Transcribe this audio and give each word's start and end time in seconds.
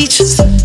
You. 0.00 0.08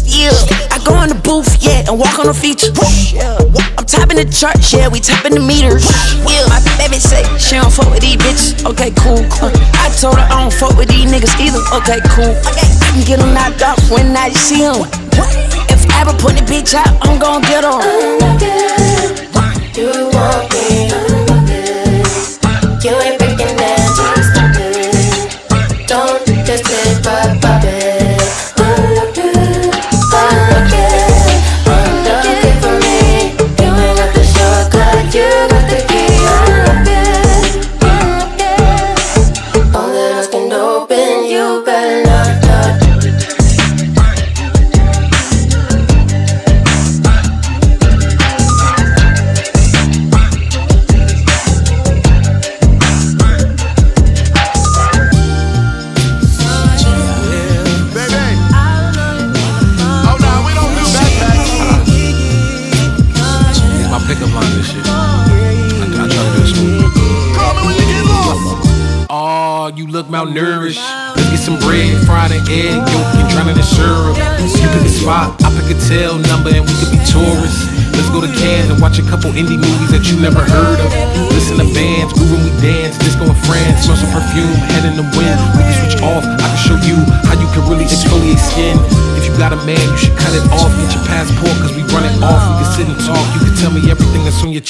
Yeah. 0.07 0.31
I 0.71 0.79
go 0.87 0.95
in 1.03 1.11
the 1.11 1.19
booth, 1.19 1.59
yeah, 1.59 1.83
and 1.91 1.99
walk 1.99 2.15
on 2.19 2.27
the 2.27 2.33
features. 2.33 2.71
Yeah. 3.11 3.35
I'm 3.75 3.83
topping 3.83 4.15
the 4.15 4.23
charts, 4.23 4.71
yeah, 4.71 4.87
we 4.87 5.03
topping 5.03 5.35
the 5.35 5.43
meters. 5.43 5.83
Yeah. 6.23 6.47
My 6.47 6.63
baby 6.79 7.03
say 7.03 7.19
she 7.35 7.59
don't 7.59 7.67
fuck 7.67 7.91
with 7.91 7.99
these 7.99 8.15
bitches. 8.15 8.63
Okay, 8.63 8.95
cool, 9.03 9.19
cool. 9.35 9.51
I 9.83 9.91
told 9.99 10.15
her 10.15 10.23
I 10.23 10.39
don't 10.39 10.55
fuck 10.55 10.79
with 10.79 10.87
these 10.87 11.11
niggas 11.11 11.35
either. 11.35 11.59
Okay, 11.75 11.99
cool. 12.15 12.31
I 12.31 12.95
can 12.95 13.03
get 13.03 13.19
them 13.19 13.35
knocked 13.35 13.59
off 13.59 13.75
when 13.91 14.15
I 14.15 14.31
see 14.31 14.63
them. 14.63 14.87
If 15.67 15.83
I 15.91 16.07
ever 16.07 16.15
put 16.15 16.39
the 16.39 16.47
bitch 16.47 16.71
out, 16.71 16.95
I'm 17.03 17.19
gon' 17.19 17.43
get 17.43 17.67
them. 17.67 17.83
You 19.75 19.91
me, 19.91 20.87
you 22.79 22.95
ain't 23.03 23.19
breaking 23.19 23.59
that, 23.59 23.64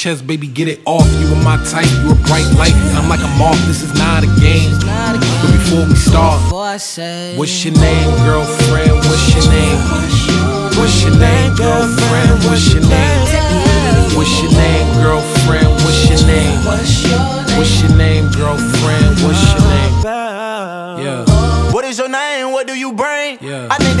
chest, 0.06 0.24
baby, 0.24 0.46
get 0.46 0.68
it 0.68 0.78
off. 0.84 1.02
You 1.18 1.34
are 1.34 1.42
my 1.42 1.58
type, 1.66 1.90
you 1.98 2.12
a 2.12 2.14
bright 2.30 2.46
light, 2.54 2.76
I'm 2.94 3.08
like 3.08 3.18
a 3.18 3.32
moth. 3.38 3.58
This 3.66 3.82
is 3.82 3.92
not 3.98 4.22
a 4.22 4.30
game. 4.38 4.70
But 4.86 5.50
before 5.50 5.82
we 5.82 5.96
start, 5.96 6.38
what's 6.52 7.64
your 7.64 7.74
name, 7.74 8.10
girlfriend? 8.22 8.94
What's 9.02 9.34
your 9.34 9.42
name? 9.50 9.78
What's 10.78 11.02
your 11.02 11.18
name, 11.18 11.56
girlfriend? 11.56 12.38
What's 12.46 12.72
your 12.72 12.86
name? 12.86 13.18
What's 14.14 14.42
your 14.42 14.52
name, 14.52 14.86
girlfriend? 15.02 15.74
What's 15.82 16.08
your 16.08 16.22
name? 16.28 16.54
What's 17.58 17.82
your 17.82 17.96
name, 17.96 18.30
girlfriend? 18.30 18.75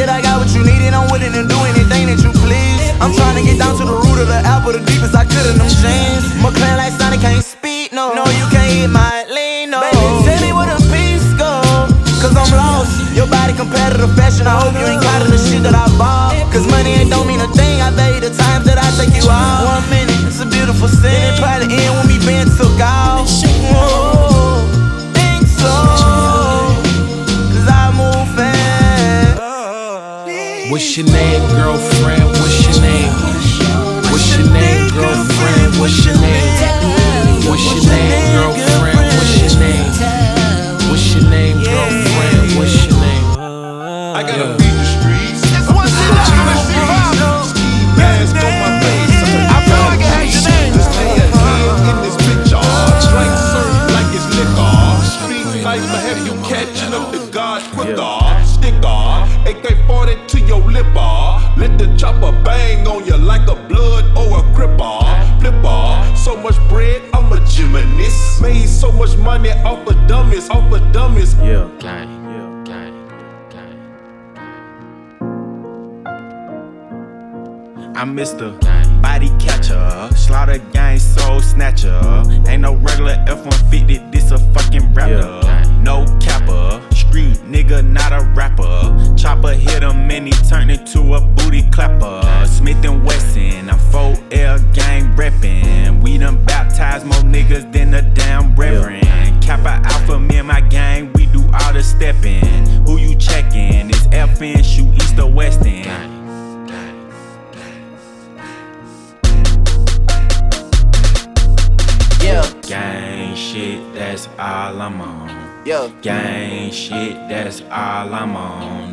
Yeah. 0.06 0.14
I 0.14 0.22
got 0.22 0.38
what 0.38 0.54
you 0.54 0.62
need 0.62 0.82
and 0.86 0.94
I'm 0.94 1.10
willing 1.10 1.32
to 1.32 1.42
do 1.42 1.58
anything 1.66 2.06
that 2.06 2.22
you 2.22 2.30
please. 2.42 2.78
I'm 3.00 3.12
trying 3.12 3.36
to 3.36 3.42
get 3.42 3.58
down 3.58 3.76
to 3.78 3.84
the 3.84 3.92
root 3.92 4.18
of 4.22 4.28
the 4.28 4.40
apple, 4.46 4.72
the 4.72 4.78
deepest 4.78 5.14
I 5.14 5.24
could 5.24 5.46
in 5.50 5.58
them 5.58 5.68
jeans. 5.68 6.24
McLaren 6.42 6.78
like 6.78 6.92
Sonic 6.92 7.20
can't 7.20 7.45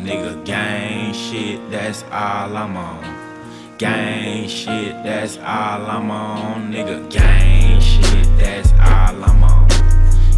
Nigga, 0.04 0.44
gang 0.44 1.14
shit, 1.14 1.70
that's 1.70 2.02
all 2.12 2.56
I'm 2.56 2.76
on. 2.76 3.02
Gang 3.78 4.48
shit, 4.48 4.92
that's 5.02 5.38
all 5.38 5.86
I'm 5.90 6.10
on. 6.10 6.72
Nigga, 6.72 7.10
gang 7.10 7.80
shit, 7.80 8.26
that's 8.38 8.72
all 8.72 9.24
I'm 9.24 9.42
on. 9.42 9.68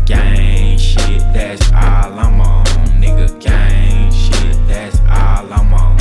Gang 0.06 0.79
shit, 0.79 1.20
that's 1.35 1.70
all 1.73 2.19
I'm 2.19 2.41
on. 2.41 2.64
Nigga, 3.03 3.29
gang 3.41 4.11
shit, 4.11 4.56
that's 4.69 5.00
all 5.00 5.53
I'm 5.53 5.75
on. 5.75 5.99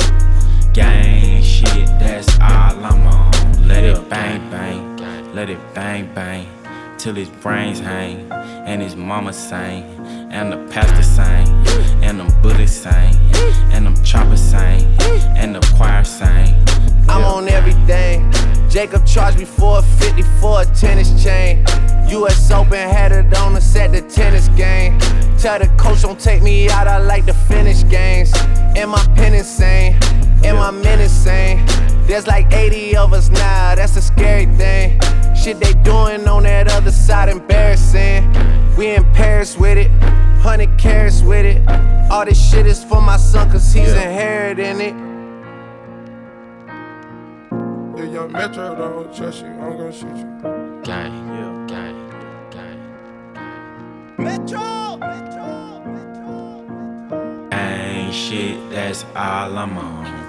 Gang 0.72 1.42
shit, 1.42 1.86
that's 1.98 2.38
all 2.40 2.84
I'm 2.84 3.06
on. 3.06 3.68
Let 3.68 3.84
it 3.84 4.08
bang 4.08 4.50
bang, 4.50 5.34
let 5.34 5.50
it 5.50 5.60
bang 5.74 6.08
bang, 6.14 6.46
till 7.06 7.14
his 7.14 7.28
brains 7.28 7.78
hang, 7.78 8.28
and 8.32 8.82
his 8.82 8.96
mama 8.96 9.32
sing, 9.32 9.84
and 10.32 10.50
the 10.50 10.56
pastor 10.72 11.04
sing, 11.04 11.46
and 12.02 12.18
them 12.18 12.26
bullets 12.42 12.72
sing, 12.72 13.14
and 13.70 13.86
them 13.86 13.94
choppers 14.02 14.40
sing, 14.40 14.84
and 15.36 15.54
the 15.54 15.60
choir 15.76 16.02
sing. 16.02 16.52
I'm 17.08 17.22
on 17.22 17.46
everything. 17.46 18.28
Jacob 18.68 19.06
charged 19.06 19.38
me 19.38 19.44
450 19.44 20.22
for 20.40 20.62
a 20.62 20.64
tennis 20.74 21.22
chain. 21.22 21.64
US 22.08 22.50
Open 22.50 22.72
had 22.72 23.12
it 23.12 23.32
on 23.36 23.54
us 23.54 23.76
at 23.76 23.92
the 23.92 24.00
tennis 24.00 24.48
game. 24.58 24.98
Tell 25.38 25.60
the 25.60 25.68
coach 25.78 26.02
don't 26.02 26.18
take 26.18 26.42
me 26.42 26.68
out, 26.68 26.88
I 26.88 26.98
like 26.98 27.24
to 27.26 27.34
finish 27.34 27.88
games. 27.88 28.34
Am 28.74 28.92
I 28.96 29.06
pen 29.14 29.32
insane? 29.32 29.94
Am 30.42 30.56
I 30.56 30.72
men 30.72 31.00
insane? 31.00 31.64
There's 32.08 32.26
like 32.26 32.52
80 32.52 32.96
of 32.96 33.12
us 33.12 33.28
now, 33.28 33.76
that's 33.76 33.96
a 33.96 34.02
scary 34.02 34.46
thing. 34.56 34.98
Shit 35.36 35.60
they 35.60 35.72
doing 35.82 36.26
on 36.26 36.42
that 36.44 36.70
other 36.72 36.90
side, 36.90 37.28
embarrassing. 37.28 38.32
We 38.76 38.94
in 38.94 39.04
Paris 39.12 39.56
with 39.56 39.78
it, 39.78 39.90
100 40.42 40.78
carats 40.78 41.22
with 41.22 41.46
it. 41.46 41.62
All 42.10 42.24
this 42.24 42.38
shit 42.50 42.66
is 42.66 42.82
for 42.84 43.00
my 43.00 43.16
son, 43.16 43.50
cause 43.50 43.72
he's 43.72 43.88
Yeah. 43.88 44.02
inheriting 44.08 44.80
it. 44.80 44.94
Yeah, 47.96 48.04
young 48.04 48.32
Metro 48.32 48.74
don't 48.74 49.14
trust 49.16 49.42
you. 49.42 49.48
I'm 49.48 49.76
gonna 49.76 49.92
shoot 49.92 50.16
you. 50.16 50.26
Gang, 50.84 51.14
yeah, 51.36 51.66
gang, 51.66 51.96
gang. 52.50 52.80
Metro! 54.18 54.98
Gang 57.50 58.12
shit, 58.12 58.70
that's 58.70 59.04
all 59.14 59.58
I'm 59.58 59.78
on. 59.78 60.25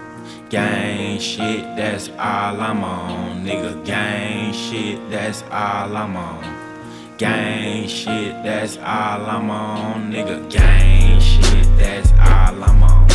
Gang 0.50 1.20
shit, 1.20 1.62
that's 1.76 2.08
all 2.12 2.62
I'm 2.62 2.82
on. 2.82 3.44
Nigga, 3.44 3.86
gang 3.86 4.54
shit, 4.54 4.98
that's 5.12 5.44
all 5.52 5.98
I'm 5.98 6.16
on. 6.16 7.18
Gang 7.18 7.86
shit, 7.90 8.32
that's 8.44 8.78
all 8.78 9.26
I'm 9.26 9.50
on. 9.50 10.10
Nigga, 10.10 10.50
gang 10.50 11.20
shit, 11.20 11.68
that's 11.78 12.14
all 12.14 12.64
I'm 12.64 12.82
on. 12.82 13.08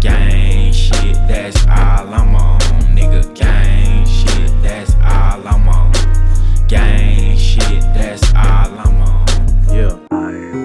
Gang 0.00 0.72
shit, 0.72 1.16
that's 1.28 1.66
all 1.66 2.14
I'm 2.14 2.34
on. 2.34 2.60
Nigga, 2.96 3.34
gang 3.34 4.06
shit, 4.06 4.50
that's 4.62 4.94
all 5.04 5.46
I'm 5.46 5.68
on. 5.68 5.92
Gang 6.66 7.36
shit, 7.36 7.82
that's 7.92 8.24
all 8.32 8.78
I'm 8.78 9.02
on. 9.02 9.26
Yeah. 9.68 9.98
Yeah. 10.10 10.63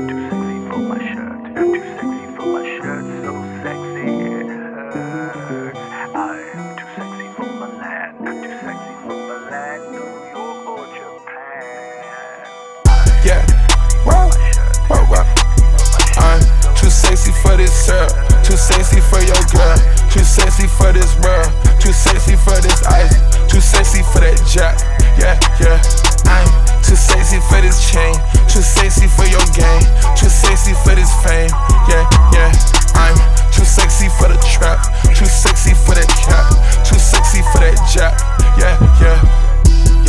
Too 18.50 18.58
sexy 18.58 18.98
for 18.98 19.22
your 19.22 19.38
girl. 19.54 19.78
Too 20.10 20.26
sexy 20.26 20.66
for 20.66 20.90
this 20.92 21.14
world. 21.22 21.54
Too 21.78 21.94
sexy 21.94 22.34
for 22.34 22.58
this 22.58 22.82
ice. 22.90 23.14
Too 23.46 23.62
sexy 23.62 24.02
for 24.02 24.26
that 24.26 24.42
jack. 24.50 24.82
Yeah, 25.22 25.38
yeah. 25.62 25.78
I'm 26.26 26.50
too 26.82 26.98
sexy 26.98 27.38
for 27.46 27.62
this 27.62 27.78
chain. 27.94 28.18
Too 28.50 28.66
sexy 28.66 29.06
for 29.06 29.30
your 29.30 29.46
game. 29.54 29.86
Too 30.18 30.34
sexy 30.34 30.74
for 30.82 30.98
this 30.98 31.14
fame. 31.22 31.54
Yeah, 31.86 32.10
yeah. 32.34 32.50
I'm 32.98 33.14
too 33.54 33.70
sexy 33.70 34.10
for 34.18 34.34
the 34.34 34.42
trap. 34.42 34.82
Too 35.14 35.30
sexy 35.30 35.78
for 35.86 35.94
that 35.94 36.10
cap. 36.10 36.50
Too 36.82 36.98
sexy 36.98 37.46
for 37.54 37.62
that 37.62 37.78
jack. 37.86 38.18
Yeah, 38.58 38.82
yeah. 38.98 39.22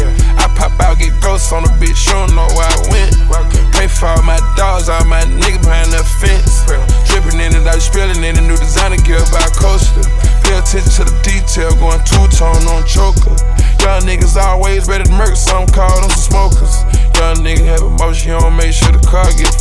Yeah, 0.01 0.17
pop 0.61 0.77
out, 0.85 0.99
get 1.01 1.17
ghosts 1.25 1.53
on 1.53 1.65
the 1.65 1.73
bitch, 1.81 2.05
you 2.05 2.13
don't 2.13 2.37
know 2.37 2.45
where 2.53 2.69
I 2.69 2.77
went. 2.93 3.17
Pray 3.73 3.89
for 3.89 4.13
all 4.13 4.23
my 4.23 4.37
dogs, 4.61 4.93
all 4.93 5.05
my 5.09 5.25
niggas 5.41 5.65
behind 5.65 5.89
the 5.89 6.05
fence. 6.21 6.69
Dripping 7.09 7.41
in 7.41 7.57
it, 7.57 7.65
I 7.65 7.81
was 7.81 7.89
spilling 7.89 8.21
in 8.21 8.37
the 8.37 8.45
new 8.45 8.61
designer 8.61 9.01
gear 9.01 9.25
by 9.33 9.49
coaster. 9.57 10.05
Pay 10.45 10.61
attention 10.61 10.93
to 11.01 11.03
the 11.09 11.17
detail, 11.25 11.73
going 11.81 12.05
two 12.05 12.29
tone 12.37 12.61
on 12.69 12.85
choker. 12.85 13.33
Young 13.81 14.05
niggas 14.05 14.37
always 14.37 14.85
ready 14.87 15.09
to 15.09 15.13
murk, 15.17 15.35
some 15.35 15.65
call 15.73 15.89
them 16.05 16.13
some 16.13 16.29
smokers. 16.29 16.85
Young 17.17 17.41
nigga 17.41 17.65
have 17.65 17.81
emotion, 17.81 18.37
he 18.37 18.37
don't 18.37 18.53
make 18.53 18.77
sure 18.77 18.93
the 18.93 19.01
car 19.09 19.33
get 19.41 19.57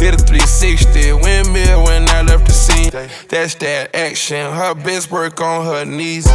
did 0.00 0.14
a 0.14 0.16
360 0.16 1.12
windmill 1.12 1.84
when 1.84 2.08
I 2.08 2.22
left 2.22 2.46
the 2.46 2.52
scene. 2.52 2.90
That's 3.28 3.54
that 3.56 3.94
action. 3.94 4.50
Her 4.50 4.74
best 4.74 5.10
work 5.10 5.40
on 5.42 5.66
her 5.66 5.84
knees. 5.84 6.26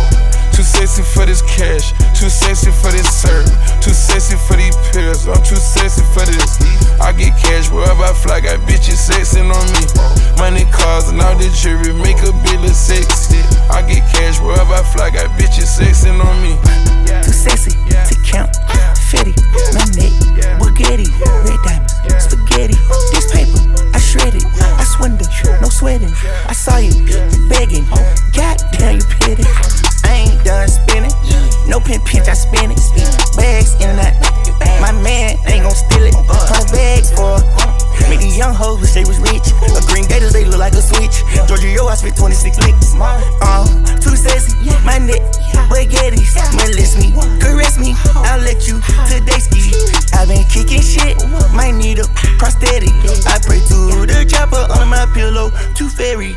Too 0.56 0.64
sexy 0.64 1.04
for 1.04 1.26
this 1.26 1.42
cash. 1.44 1.92
Too 2.16 2.30
sexy 2.32 2.72
for 2.72 2.88
this 2.88 3.12
serve. 3.12 3.44
Too 3.84 3.92
sexy 3.92 4.40
for 4.48 4.56
these 4.56 4.76
pills. 4.96 5.28
I'm 5.28 5.44
too 5.44 5.60
sexy 5.60 6.02
for 6.16 6.24
this. 6.24 6.56
I 7.00 7.12
get 7.12 7.36
cash 7.36 7.70
wherever 7.70 8.04
I 8.04 8.14
fly. 8.14 8.40
Got 8.40 8.64
bitches 8.64 9.04
sexing 9.04 9.52
on 9.52 9.66
me. 9.76 9.84
Money, 10.40 10.64
cars, 10.72 11.10
and 11.10 11.20
all 11.20 11.36
the 11.36 11.52
jewelry 11.52 11.92
make 11.92 12.24
a 12.24 12.32
bill 12.48 12.64
of 12.64 12.72
sexy. 12.72 13.44
I 13.68 13.84
get 13.84 14.08
cash 14.16 14.40
wherever 14.40 14.74
I 14.74 14.84
fly. 14.96 15.10
Got 15.12 15.28
bitches 15.38 15.76
sexing 15.76 16.24
on 16.24 16.40
me. 16.40 16.56
Too 17.22 17.36
sexy 17.36 17.72
to 17.92 18.16
count. 18.24 18.56
Fetty, 19.12 19.36
my 19.76 19.86
neck, 20.00 20.16
Bugatti, 20.58 21.06
red 21.46 21.60
diamonds, 21.68 22.24
spaghetti. 22.26 22.74
This 23.12 23.30
paper, 23.30 23.60
shredded. 24.06 24.46
I 24.46 24.86
swindle, 24.86 25.28
no 25.62 25.70
sweating. 25.70 26.14
I 26.46 26.54
saw 26.54 26.78
you 26.78 26.94
begging. 27.50 27.86
Goddamn, 28.38 29.02
you 29.02 29.08
pity. 29.18 29.44
I 30.06 30.30
ain't 30.30 30.44
done 30.46 30.70
spinning. 30.70 31.12
No 31.68 31.80
pin 31.80 32.00
pinch, 32.06 32.28
I 32.30 32.34
spin 32.34 32.72
it. 32.72 32.80
Bags 33.36 33.74
in 33.82 33.98
out. 33.98 34.14
My 34.80 34.92
man 35.02 35.38
ain't 35.50 35.64
gon' 35.66 35.74
steal 35.74 36.06
it. 36.06 36.14
Hundred 36.30 36.72
bags 36.72 37.12
for. 37.12 37.42
Make 38.10 38.20
these 38.20 38.38
young 38.38 38.54
hoes 38.54 38.82
wish 38.82 38.94
they 38.94 39.06
was 39.06 39.20
rich. 39.20 39.50
A 39.74 39.82
green 39.88 40.08
gators, 40.08 40.34
they 40.34 40.46
look 40.46 40.60
like 40.60 40.74
a 40.74 40.82
switch. 40.82 41.24
Giorgio, 41.48 41.70
yo 41.70 41.88
I 41.88 41.96
spit 41.96 42.16
26 42.16 42.58
licks. 42.60 42.94
Uh, 42.98 43.66
too 44.00 44.16
sexy, 44.16 44.56
my 44.86 44.98
neck, 44.98 45.22
baguettes. 45.70 46.36
Molest 46.54 46.98
me, 46.98 47.12
caress 47.40 47.80
me, 47.80 47.94
I'll 48.28 48.40
let 48.42 48.68
you 48.68 48.80
today 49.10 49.40
ski. 49.40 49.74
i 50.14 50.26
been 50.26 50.44
kicking 50.46 50.82
shit, 50.82 51.18
might 51.54 51.74
need 51.74 52.00
a 52.00 52.06
prosthetic. 52.38 52.94
I 53.26 53.40
pray 53.42 53.60
to 53.70 54.06
the 54.06 54.26
chopper 54.30 54.66
under 54.72 54.86
my 54.86 55.06
pillow, 55.14 55.52
too 55.76 55.90
fairy. 55.90 56.36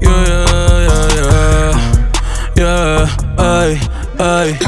Yeah, 0.00 0.26
yeah, 0.26 0.78
yeah, 0.86 1.72
yeah, 2.56 2.56
yeah, 2.56 3.16
ay, 3.38 3.80
ay. 4.18 4.58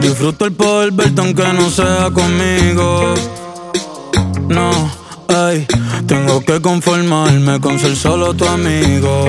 Disfruto 0.00 0.44
el 0.44 0.52
poder 0.52 0.92
verte 0.92 1.20
aunque 1.20 1.52
no 1.52 1.70
sea 1.70 2.10
conmigo. 2.12 3.14
No, 4.48 4.70
ay, 5.28 5.66
tengo 6.06 6.40
que 6.44 6.60
conformarme 6.60 7.60
con 7.60 7.78
ser 7.78 7.96
solo 7.96 8.34
tu 8.34 8.46
amigo. 8.46 9.24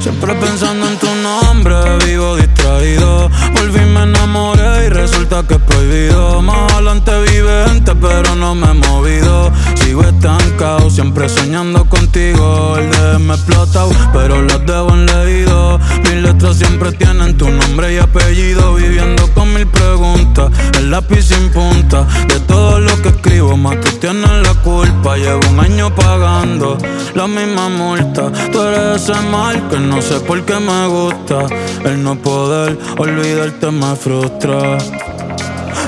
Siempre 0.00 0.34
pensando 0.34 0.88
en 0.88 0.98
tu 0.98 1.14
nombre, 1.22 1.74
vivo 2.04 2.36
distraído. 2.36 3.30
Volví, 3.54 3.80
me 3.86 4.02
enamoré 4.02 4.86
y 4.86 4.88
resulta 4.90 5.42
que 5.46 5.54
es 5.54 5.60
prohibido. 5.60 6.42
Más 6.42 6.72
adelante 6.72 7.12
vive 7.30 7.64
gente, 7.68 7.94
pero 7.94 8.34
no 8.34 8.54
me 8.54 8.70
he 8.70 8.74
movido. 8.74 9.52
Sigo 9.94 10.08
estancado, 10.08 10.90
siempre 10.90 11.28
soñando 11.28 11.84
contigo. 11.84 12.76
El 12.76 12.90
de 12.90 13.18
me 13.20 13.34
explotado, 13.34 13.92
pero 14.12 14.42
los 14.42 14.66
debo 14.66 14.90
en 14.90 15.06
leído. 15.06 15.78
Mis 16.02 16.14
letras 16.14 16.56
siempre 16.56 16.90
tienen 16.90 17.38
tu 17.38 17.48
nombre 17.48 17.94
y 17.94 17.98
apellido. 17.98 18.74
Viviendo 18.74 19.32
con 19.34 19.54
mil 19.54 19.68
preguntas, 19.68 20.50
el 20.78 20.90
lápiz 20.90 21.22
sin 21.22 21.48
punta. 21.50 22.08
De 22.26 22.40
todo 22.40 22.80
lo 22.80 23.00
que 23.02 23.10
escribo, 23.10 23.56
más 23.56 23.80
tú 23.82 23.92
tienes 24.00 24.28
la 24.28 24.54
culpa. 24.64 25.16
Llevo 25.16 25.48
un 25.48 25.60
año 25.60 25.94
pagando 25.94 26.76
la 27.14 27.28
misma 27.28 27.68
multa. 27.68 28.32
Tú 28.50 28.62
eres 28.62 29.00
ese 29.00 29.14
mal 29.30 29.68
que 29.68 29.78
no 29.78 30.02
sé 30.02 30.18
por 30.18 30.44
qué 30.44 30.58
me 30.58 30.88
gusta. 30.88 31.46
El 31.84 32.02
no 32.02 32.16
poder 32.16 32.76
olvidarte 32.98 33.70
me 33.70 33.94
frustra. 33.94 34.76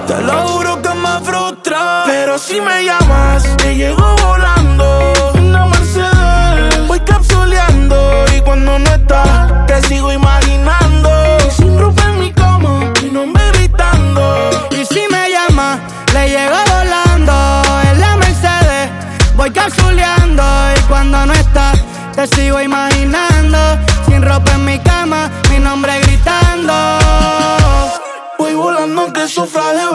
Te 0.06 0.22
lo 0.22 0.32
juro 0.46 0.65
que. 1.20 2.04
Pero 2.06 2.38
si 2.38 2.61
me 2.61 2.85
llamas, 2.85 3.56
te 3.56 3.75
llego 3.75 4.16
volando. 4.25 5.12
Una 5.35 5.66
Mercedes, 5.66 6.87
voy 6.87 7.00
capsuleando. 7.00 8.25
Y 8.37 8.40
cuando 8.40 8.78
no 8.78 8.90
estás, 8.90 9.66
te 9.66 9.82
sigo 9.88 10.12
imaginando. 10.12 11.11
Y 11.46 11.50
sin 11.50 11.78
ropa 11.78 12.02
en 12.04 12.20
mi 12.20 12.32
cama, 12.32 12.92
mi 13.02 13.11
nombre 13.11 13.42
gritando. 13.52 14.68
Y 14.70 14.85
si 14.85 15.02
me 15.11 15.30
llama, 15.30 15.80
le 16.12 16.28
llego 16.28 16.56
volando 16.75 17.62
en 17.90 18.00
la 18.00 18.16
Mercedes. 18.16 18.90
Voy 19.37 19.50
capsuleando 19.50 20.42
y 20.76 20.80
cuando 20.82 21.26
no 21.26 21.32
estás, 21.32 21.78
te 22.14 22.26
sigo 22.26 22.61
imaginando. 22.61 23.58
Sin 24.06 24.23
ropa 24.23 24.52
en 24.52 24.64
mi 24.64 24.78
cama, 24.80 25.30
mi 25.50 25.58
nombre 25.58 25.99
gritando. 26.00 26.75
Voy 28.38 28.54
volando 28.54 29.02
aunque 29.02 29.26
sufra 29.26 29.73
de 29.73 29.87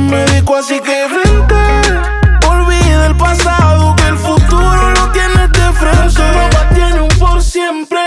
me 0.00 0.24
médico, 0.24 0.56
así 0.56 0.80
que 0.80 1.06
frente. 1.08 2.46
Olvida 2.48 3.06
el 3.06 3.16
pasado, 3.16 3.94
que 3.96 4.08
el 4.08 4.16
futuro 4.16 4.90
lo 4.90 5.10
tienes 5.12 5.50
de 5.52 5.72
frente. 5.72 6.22
Papá 6.32 6.68
tiene 6.74 7.00
un 7.00 7.18
por 7.18 7.42
siempre. 7.42 8.00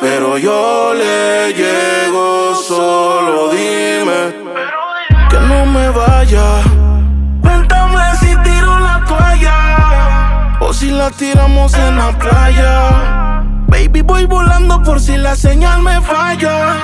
Pero 0.00 0.38
yo 0.38 0.92
le 0.94 1.52
llego, 1.52 2.54
solo 2.54 3.50
dime 3.50 4.34
que 5.28 5.40
no 5.40 5.66
me 5.66 5.88
vaya. 5.90 6.62
Cuéntame 7.42 8.02
si 8.20 8.36
tiro 8.42 8.78
la 8.80 9.04
toalla 9.06 10.58
o 10.60 10.72
si 10.72 10.90
la 10.90 11.10
tiramos 11.10 11.74
en 11.74 11.96
la 11.96 12.18
playa. 12.18 13.42
Baby, 13.68 14.02
voy 14.02 14.24
volando 14.26 14.82
por 14.82 15.00
si 15.00 15.16
la 15.16 15.36
señal 15.36 15.82
me 15.82 16.00
falla. 16.00 16.76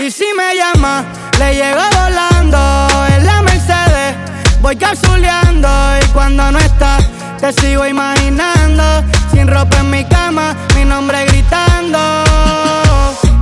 Y 0.00 0.10
si 0.10 0.24
me 0.34 0.56
llama, 0.56 1.04
le 1.40 1.54
llego 1.54 1.80
volando 1.96 2.86
en 3.16 3.24
la 3.24 3.40
Mercedes. 3.42 4.14
Voy 4.60 4.76
capsuleando 4.76 5.68
y 6.02 6.06
cuando 6.08 6.52
no 6.52 6.58
estás, 6.58 7.02
te 7.40 7.50
sigo 7.54 7.86
imaginando. 7.86 8.84
Sin 9.32 9.48
ropa 9.48 9.78
en 9.78 9.90
mi 9.90 10.04
cama, 10.04 10.54
mi 10.76 10.84
nombre 10.84 11.24
gritando. 11.24 11.98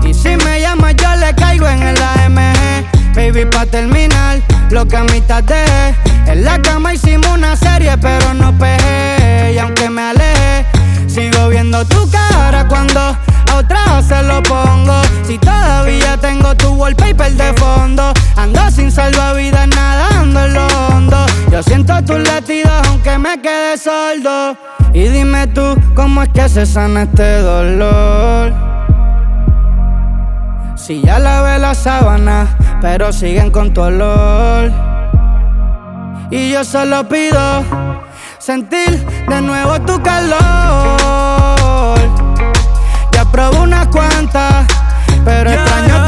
Y 0.05 0.15
si 0.15 0.37
me 0.45 0.61
llamas, 0.61 0.95
yo 0.95 1.17
le 1.17 1.35
caigo 1.35 1.69
en 1.69 1.83
el 1.83 1.99
AMG. 2.01 3.17
Baby, 3.17 3.45
pa' 3.47 3.67
terminar, 3.67 4.39
lo 4.71 4.87
que 4.87 4.97
a 4.97 5.03
mitad 5.03 5.43
dejé. 5.43 5.95
En 6.27 6.45
la 6.45 6.63
cama 6.63 6.95
hicimos 6.95 7.27
una 7.33 7.57
serie, 7.57 7.99
pero 7.99 8.33
no 8.33 8.57
pegué. 8.57 9.55
Y 9.55 9.59
aunque 9.59 9.91
me 9.91 10.03
aleje, 10.03 10.67
sigo 11.09 11.49
viendo 11.49 11.85
tu 11.85 12.09
cara 12.11 12.69
cuando 12.69 13.17
otra 13.59 14.03
se 14.03 14.23
lo 14.23 14.43
pongo. 14.43 15.03
Si 15.25 15.39
todavía 15.39 16.17
tengo 16.17 16.55
tu 16.55 16.75
wallpaper 16.75 17.33
de 17.33 17.53
fondo, 17.55 18.13
ando 18.37 18.71
sin 18.71 18.91
salvavidas 18.91 19.69
nadando 19.69 20.45
en 20.45 20.55
lo 20.55 20.67
hondo. 20.67 21.27
Yo 21.51 21.63
siento 21.63 21.95
tus 22.05 22.21
latidos 22.21 22.73
aunque 22.87 23.19
me 23.19 23.41
quede 23.41 23.77
sordo. 23.77 24.57
Y 24.93 25.09
dime 25.09 25.47
tú, 25.49 25.77
¿cómo 25.95 26.23
es 26.23 26.29
que 26.31 26.49
se 26.49 26.67
sana 26.67 27.03
este 27.03 27.41
dolor? 27.43 28.53
Si 30.77 31.03
ya 31.03 31.19
lavé 31.19 31.59
la 31.59 31.75
sábana, 31.75 32.47
pero 32.81 33.13
siguen 33.13 33.51
con 33.51 33.75
tu 33.75 33.83
olor. 33.83 34.73
Y 36.31 36.53
yo 36.53 36.65
solo 36.65 37.09
pido 37.09 37.65
sentir 38.39 39.05
de 39.29 39.41
nuevo 39.43 39.81
tu 39.81 40.01
calor. 40.03 41.48
Probé 43.33 43.59
unas 43.59 43.87
cuantas, 43.89 44.67
pero 45.25 45.51
extraño 45.51 46.08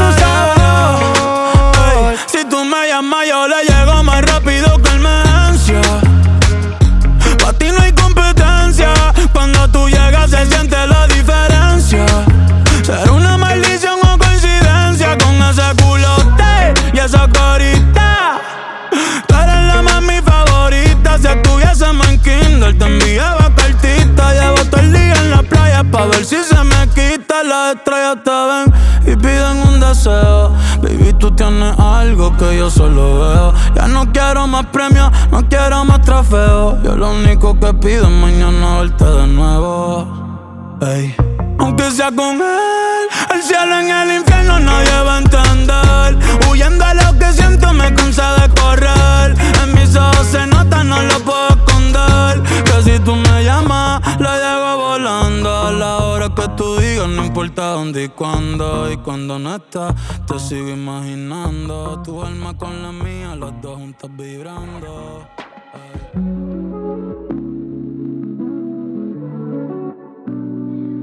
pa' 25.90 26.06
ver 26.06 26.24
si 26.24 26.36
se 26.44 26.62
me 26.64 26.88
quita. 26.88 27.42
Las 27.42 27.76
estrellas 27.76 28.18
te 28.24 28.30
ven 28.30 29.12
y 29.12 29.16
piden 29.16 29.56
un 29.68 29.80
deseo. 29.80 30.50
Baby, 30.82 31.12
tú 31.18 31.30
tienes 31.32 31.78
algo 31.78 32.36
que 32.36 32.56
yo 32.56 32.70
solo 32.70 33.20
veo. 33.20 33.54
Ya 33.74 33.88
no 33.88 34.10
quiero 34.12 34.46
más 34.46 34.66
premios, 34.66 35.10
no 35.30 35.48
quiero 35.48 35.84
más 35.84 36.00
trofeos. 36.02 36.82
Yo 36.82 36.96
lo 36.96 37.10
único 37.10 37.58
que 37.58 37.72
pido 37.74 38.04
es 38.04 38.10
mañana 38.10 38.80
verte 38.80 39.04
de 39.04 39.26
nuevo. 39.26 40.78
Ey. 40.82 41.14
Aunque 41.58 41.90
sea 41.90 42.10
con 42.10 42.36
él, 42.36 43.08
el 43.34 43.42
cielo 43.42 43.78
en 43.80 43.90
el 43.90 44.16
infierno 44.16 44.58
nadie 44.60 45.02
va 45.02 45.16
a 45.16 45.18
entender. 45.18 46.48
Huyendo 46.50 46.84
a 46.84 46.94
lo 46.94 47.18
que 47.18 47.32
siento 47.32 47.72
me 47.74 47.94
cansa 47.94 48.34
de 48.36 48.48
correr. 48.60 49.36
En 49.62 49.74
mis 49.74 49.94
ojos 49.94 50.26
se 50.26 50.46
nota, 50.46 50.82
no 50.82 51.02
lo 51.02 51.20
puedo 51.20 51.48
esconder. 51.48 52.42
Que 52.64 52.82
si 52.82 52.98
tú 53.00 53.14
me 53.14 53.44
llamas, 53.44 53.99
la 54.20 54.36
llego 54.38 54.88
volando. 54.88 55.50
A 55.50 55.72
la 55.72 55.98
hora 55.98 56.28
que 56.34 56.46
tú 56.56 56.76
digas, 56.76 57.08
no 57.08 57.24
importa 57.24 57.72
dónde 57.72 58.04
y 58.04 58.08
cuándo. 58.08 58.90
Y 58.92 58.96
cuando 58.98 59.38
no 59.38 59.56
estás, 59.56 59.94
te 60.26 60.38
sigo 60.38 60.68
imaginando. 60.68 62.00
Tu 62.04 62.22
alma 62.22 62.56
con 62.56 62.82
la 62.82 62.92
mía, 62.92 63.34
los 63.34 63.52
dos 63.60 63.76
juntos 63.76 64.10
vibrando. 64.16 65.26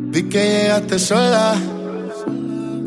Vi 0.10 0.24
que 0.30 0.40
llegaste 0.40 0.98
sola, 0.98 1.54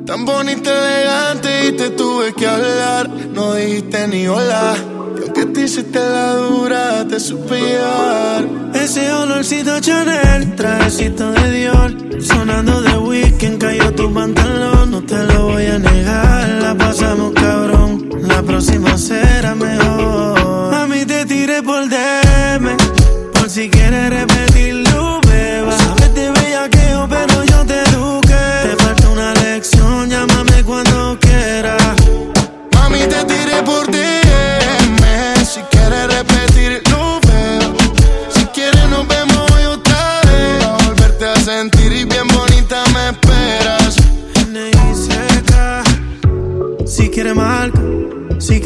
tan 0.05 0.25
bonita, 0.25 0.71
elegante 0.71 1.69
y 1.69 1.73
te 1.73 1.91
tuve 1.91 2.33
que 2.35 2.47
hablar. 2.47 3.09
No 3.09 3.55
dijiste 3.55 4.09
ni 4.09 4.27
hola, 4.27 4.75
y 5.21 5.25
aunque 5.25 5.47
te 5.47 5.65
hiciste 5.65 5.99
la 5.99 6.35
dura, 6.35 7.07
te 7.09 7.21
supe 7.21 7.61
llevar. 7.61 8.71
Ese 8.75 9.13
olorcito 9.13 9.79
Chanel, 9.81 10.55
trajecito 10.55 11.33
de 11.33 11.51
Dior 11.51 11.93
Sonando 12.23 12.81
de 12.83 12.97
weekend, 12.99 13.61
cayó 13.61 13.93
tu 13.95 14.13
pantalón 14.13 14.91
No 14.91 15.03
te 15.03 15.23
lo 15.25 15.49
voy 15.49 15.67
a 15.67 15.79
negar, 15.79 16.49
la 16.63 16.75
pasamos 16.75 17.33
cabrón 17.35 18.09
La 18.23 18.43
próxima 18.43 18.97
será 18.97 19.55
mejor 19.55 20.75
A 20.75 20.87
mí 20.87 21.05
te 21.05 21.27
tiré 21.27 21.63
por 21.63 21.89
DM 21.89 22.77
Por 23.33 23.51
si 23.51 23.69
quieres 23.69 24.11
repetirlo, 24.11 24.40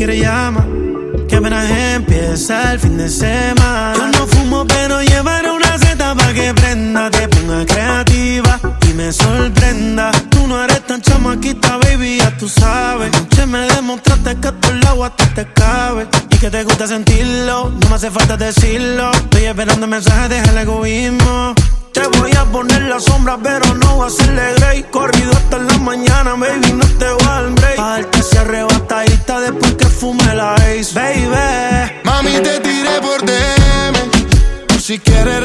Que 0.07 1.37
apenas 1.37 1.71
empieza 1.71 2.73
el 2.73 2.79
fin 2.79 2.99
de 2.99 3.09
semana. 3.09 3.95
Yo 3.97 4.07
no 4.09 4.27
fumo, 4.27 4.67
pero 4.67 5.01
llevaré 5.01 5.51
una 5.51 5.79
seta 5.79 6.15
para 6.15 6.35
que 6.35 6.53
prenda. 6.53 7.11
Te 7.11 7.27
ponga 7.27 7.65
creativa 7.65 8.61
y 8.87 8.93
me 8.93 9.11
sorprenda. 9.11 10.11
Tú 10.29 10.47
no 10.47 10.63
eres 10.63 10.87
tan 10.87 11.01
chamaquita, 11.01 11.79
baby, 11.79 12.19
ya 12.19 12.37
tú 12.37 12.51
sabes. 12.51 13.15
Anoche 13.15 13.47
me 13.47 13.61
demostraste 13.61 14.37
que 14.37 14.53
tu 14.53 14.89
agua 14.89 15.07
a 15.07 15.17
ti 15.17 15.25
te 15.35 15.47
cabe. 15.55 16.07
Y 16.29 16.37
que 16.37 16.51
te 16.51 16.65
gusta 16.65 16.87
sentirlo, 16.87 17.71
no 17.71 17.89
me 17.89 17.95
hace 17.95 18.11
falta 18.11 18.37
decirlo. 18.37 19.11
Estoy 19.11 19.45
esperando 19.45 19.87
mensajes, 19.87 20.29
deja 20.29 20.51
el 20.51 20.59
egoísmo. 20.59 21.55
Te 21.95 22.07
voy 22.19 22.33
a 22.33 22.45
poner 22.45 22.83
la 22.83 23.01
sombra, 23.01 23.39
pero 23.43 23.73
no 23.77 23.97
voy 23.97 24.05
a 24.05 24.09
hacerle 24.09 24.53
grey. 24.57 24.83
Corrido 24.91 25.31
hasta 25.33 25.57
la 25.57 25.79
mañana, 25.79 26.35
baby, 26.35 26.73
no 26.75 26.85
te 26.99 27.07
voy 27.07 27.23
a 27.23 27.41
dar 27.41 27.51
break. 27.53 27.77
Pa' 27.77 27.89
darte 27.89 28.19
ese 28.19 28.39
arrebatadita 28.39 28.74
fume 30.05 30.35
la 30.35 30.55
ace, 30.55 30.93
baby. 30.93 32.03
Mami, 32.05 32.33
te 32.43 32.61
tiré 32.61 33.01
por 33.01 33.21
DM. 33.25 33.97
Por 34.69 34.81
si 34.81 34.99
quieres 34.99 35.44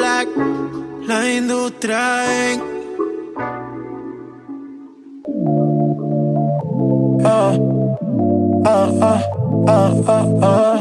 Black. 0.00 0.28
La 1.06 1.30
industria 1.30 2.52
en. 2.52 2.62
Ah, 7.22 7.58
ah, 8.64 9.20
ah. 10.26 10.80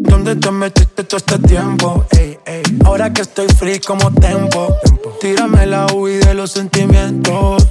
¿Dónde 0.00 0.36
te 0.36 0.50
metiste 0.50 1.04
todo 1.04 1.16
este 1.16 1.38
tiempo? 1.38 2.04
Ey, 2.10 2.38
ey. 2.44 2.62
Ahora 2.84 3.10
que 3.10 3.22
estoy 3.22 3.46
free 3.48 3.80
como 3.80 4.12
tempo. 4.12 4.68
Tírame 5.18 5.64
la 5.64 5.86
UI 5.94 6.18
de 6.18 6.34
los 6.34 6.50
sentimientos. 6.50 7.66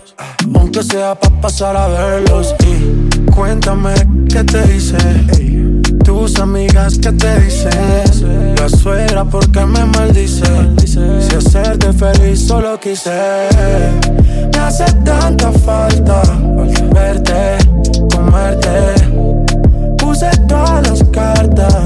Aunque 0.56 0.82
sea 0.82 1.14
pa' 1.14 1.30
pasar 1.42 1.78
a 1.78 1.88
verlos. 1.90 2.56
Y 2.66 3.13
cuéntame 3.36 3.94
qué 4.30 4.44
te 4.44 4.76
hice. 4.76 4.98
Tus 6.04 6.40
amigas, 6.40 6.98
¿qué 6.98 7.12
te 7.12 7.40
dicen? 7.40 8.56
La 8.58 8.70
suegra, 8.70 9.24
¿por 9.26 9.50
qué 9.52 9.66
me 9.66 9.86
maldice? 9.86 10.46
Si 10.86 11.36
hacerte 11.36 11.94
feliz 11.94 12.48
solo 12.48 12.80
quise. 12.80 13.50
Me 14.54 14.60
hace 14.60 14.86
tanta 15.06 15.52
falta 15.52 16.22
verte, 16.94 17.58
comerte. 18.14 18.94
Puse 19.98 20.30
todas 20.48 20.90
las 20.90 21.04
cartas. 21.06 21.83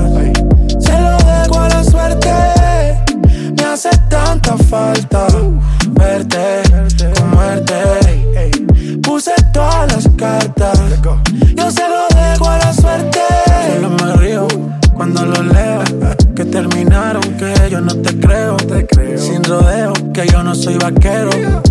Que 20.18 20.26
yo 20.32 20.42
no 20.42 20.56
soy 20.56 20.80
vaquero. 20.80 21.30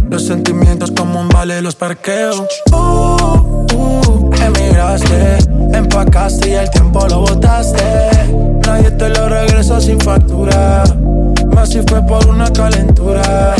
Los 0.08 0.24
sentimientos 0.24 0.92
como 0.92 1.20
un 1.20 1.28
vale 1.28 1.60
los 1.60 1.74
parqueo. 1.74 2.46
Uh, 2.70 3.66
uh, 3.74 4.30
emigraste, 4.40 5.38
empacaste 5.72 6.50
y 6.50 6.52
el 6.52 6.70
tiempo 6.70 7.08
lo 7.08 7.22
botaste. 7.22 7.82
Nadie 8.64 8.92
te 8.92 9.08
lo 9.08 9.28
regresa 9.28 9.80
sin 9.80 9.98
factura. 9.98 10.84
Más 11.52 11.70
si 11.70 11.82
fue 11.88 12.00
por 12.06 12.24
una 12.28 12.48
calentura. 12.52 13.56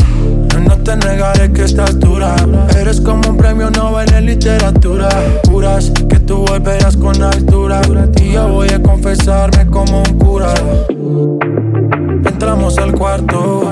No 0.65 0.77
te 0.77 0.95
negaré 0.95 1.51
que 1.51 1.65
estás 1.65 1.99
dura. 1.99 2.37
Eres 2.79 3.01
como 3.01 3.31
un 3.31 3.35
premio 3.35 3.69
Nobel 3.69 4.13
en 4.13 4.25
literatura. 4.25 5.09
Juras 5.49 5.91
que 6.07 6.19
tú 6.19 6.45
volverás 6.45 6.95
con 6.95 7.21
altura. 7.21 7.81
Y 8.21 8.31
yo 8.31 8.47
voy 8.47 8.69
a 8.69 8.81
confesarme 8.81 9.67
como 9.67 9.99
un 9.99 10.17
cura. 10.17 10.53
Entramos 12.25 12.77
al 12.77 12.91
cuarto. 12.93 13.63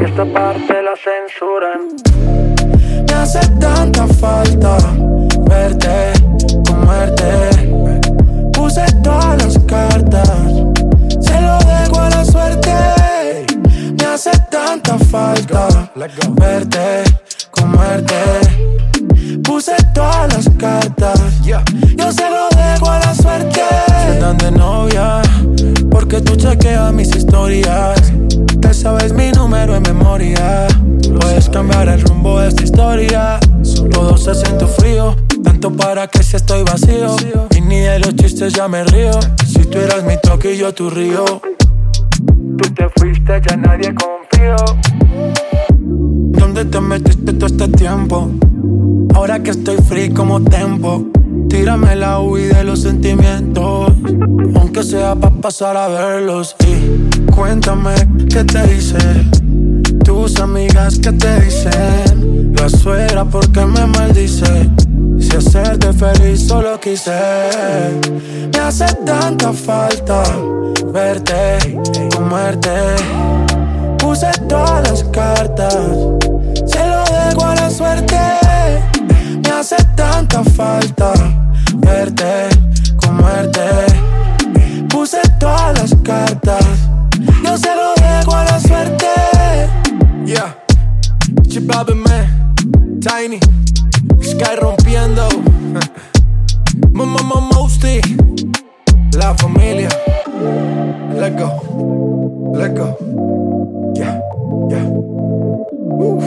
Y 0.00 0.04
esta 0.04 0.24
parte 0.24 0.82
la 0.82 0.94
censuran. 0.96 1.80
Me 3.06 3.14
hace 3.14 3.40
tanta 3.60 4.06
falta 4.06 4.76
verte, 5.48 6.12
comerte. 6.68 7.50
Puse 8.52 8.84
todas 9.02 9.44
las 9.44 9.58
cartas. 9.60 10.28
Se 11.20 11.40
lo 11.40 11.58
dejo 11.58 12.00
a 12.00 12.10
la 12.10 12.24
suerte. 12.24 13.46
Me 13.98 14.04
hace 14.04 14.30
tanta 14.50 14.98
falta 14.98 15.68
verte, 15.94 16.28
si 36.28 36.36
estoy 36.36 36.62
vacío. 36.62 37.16
Y 37.56 37.62
ni 37.62 37.78
de 37.80 38.00
los 38.00 38.14
chistes 38.16 38.52
ya 38.52 38.68
me 38.68 38.84
río. 38.84 39.12
Si 39.46 39.64
tú 39.64 39.78
eras 39.78 40.04
mi 40.04 40.14
toque 40.22 40.52
y 40.52 40.58
yo 40.58 40.74
tu 40.74 40.90
río. 40.90 41.24
Tú 41.24 42.74
te 42.74 42.86
fuiste, 42.96 43.40
ya 43.48 43.56
nadie 43.56 43.94
confió. 43.94 44.56
¿Dónde 45.78 46.66
te 46.66 46.80
metiste 46.82 47.32
todo 47.32 47.46
este 47.46 47.68
tiempo? 47.68 48.30
Ahora 49.14 49.42
que 49.42 49.52
estoy 49.52 49.78
free 49.78 50.10
como 50.10 50.42
tempo. 50.42 51.06
Tírame 51.48 51.96
la 51.96 52.20
UI 52.20 52.42
de 52.42 52.62
los 52.62 52.82
sentimientos. 52.82 53.90
Aunque 54.54 54.82
sea 54.82 55.14
pa' 55.14 55.30
pasar 55.30 55.78
a 55.78 55.88
verlos. 55.88 56.56
Y 56.60 57.30
cuéntame 57.30 57.94
qué 58.28 58.44
te 58.44 58.74
hice. 58.74 58.98
Tus 60.04 60.38
amigas, 60.40 60.98
¿qué 60.98 61.12
te 61.12 61.40
dicen? 61.40 62.52
La 62.54 62.68
suegra, 62.68 63.24
¿por 63.24 63.50
qué 63.50 63.64
me 63.64 63.86
maldice? 63.86 64.68
Si 65.20 65.36
hacerte 65.36 65.92
feliz 65.92 66.46
solo 66.46 66.78
quise. 66.80 67.10
Me 68.52 68.58
hace 68.58 68.86
tanta 69.04 69.52
falta 69.52 70.22
verte, 70.86 71.58
comerte. 72.14 72.96
Puse 73.98 74.30
todas 74.48 74.88
las 74.88 75.04
cartas. 75.04 75.74
Se 76.66 76.86
lo 76.86 77.04
dejo 77.04 77.44
a 77.44 77.54
la 77.54 77.70
suerte. 77.70 78.18
Me 79.42 79.50
hace 79.50 79.76
tanta 79.96 80.42
falta 80.44 81.12
verte, 81.76 82.48
comerte. 82.96 83.68
Puse 84.88 85.18
todas 85.38 85.78
las 85.78 85.94
cartas. 86.02 86.64
Yo 87.44 87.56
se 87.56 87.74
lo 87.74 87.94
dejo 87.96 88.34
a 88.34 88.44
la 88.44 88.60
suerte. 88.60 89.06
Yeah, 90.24 90.54
Chibabe 91.48 91.94
man, 91.94 92.54
Tiny, 93.00 93.40
Sky 94.22 94.56
rompiendo. 96.98 97.06
Mamá 97.06 97.40
Mosty, 97.54 98.00
la 99.16 99.34
familia. 99.34 99.88
Let 101.14 101.36
go, 101.36 102.52
let 102.54 102.74
go. 102.74 102.96
Yeah, 103.94 104.20
yeah. 104.70 104.86
Oof. 106.00 106.24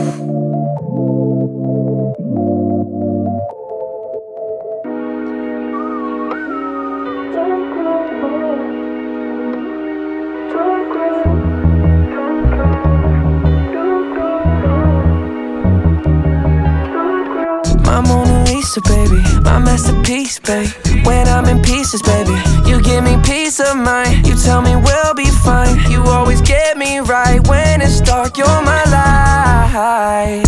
My 17.83 18.01
Mona 18.01 18.20
Lisa, 18.61 18.81
baby, 18.81 19.17
my 19.41 19.57
masterpiece, 19.57 20.37
babe. 20.37 20.69
When 21.03 21.27
I'm 21.27 21.45
in 21.45 21.63
pieces, 21.63 21.99
baby, 22.03 22.37
you 22.69 22.79
give 22.79 23.03
me 23.03 23.17
peace 23.23 23.59
of 23.59 23.75
mind. 23.75 24.27
You 24.27 24.35
tell 24.35 24.61
me 24.61 24.75
we'll 24.75 25.15
be 25.15 25.25
fine. 25.25 25.81
You 25.89 26.03
always 26.03 26.41
get 26.41 26.77
me 26.77 26.99
right 26.99 27.41
when 27.47 27.81
it's 27.81 27.99
dark. 28.01 28.37
You're 28.37 28.61
my 28.61 28.83
light, 28.93 30.43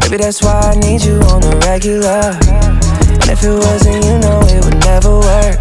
baby. 0.00 0.16
That's 0.16 0.42
why 0.42 0.72
I 0.72 0.74
need 0.80 1.04
you 1.04 1.20
on 1.30 1.40
the 1.40 1.54
regular. 1.62 2.34
And 3.22 3.30
if 3.30 3.44
it 3.44 3.54
wasn't, 3.54 4.04
you 4.04 4.18
know 4.18 4.40
it 4.50 4.64
would 4.64 4.80
never 4.80 5.20
work. 5.20 5.60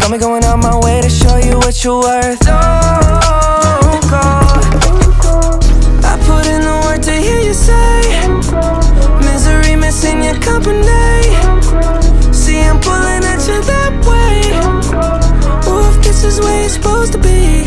Got 0.00 0.10
me 0.10 0.18
going 0.18 0.42
out 0.42 0.58
my 0.58 0.76
way 0.80 1.00
to 1.00 1.08
show 1.08 1.36
you 1.36 1.58
what 1.58 1.84
you're 1.84 2.00
worth. 2.00 2.40
Don't 2.40 4.02
go. 4.10 4.26
I 6.10 6.18
put 6.26 6.44
in 6.44 6.62
the 6.62 6.82
work 6.86 7.02
to 7.02 7.12
hear 7.12 7.38
you 7.38 7.54
say 7.54 7.88
missing 9.88 10.22
your 10.22 10.36
company. 10.44 10.84
See, 12.30 12.60
I'm 12.60 12.76
pulling 12.78 13.24
at 13.24 13.40
you 13.48 13.56
that 13.72 13.92
way. 14.04 14.52
Ooh, 15.64 15.88
if 15.88 15.96
this 16.04 16.24
is 16.24 16.38
where 16.40 16.60
you're 16.60 16.68
supposed 16.68 17.12
to 17.12 17.18
be. 17.18 17.64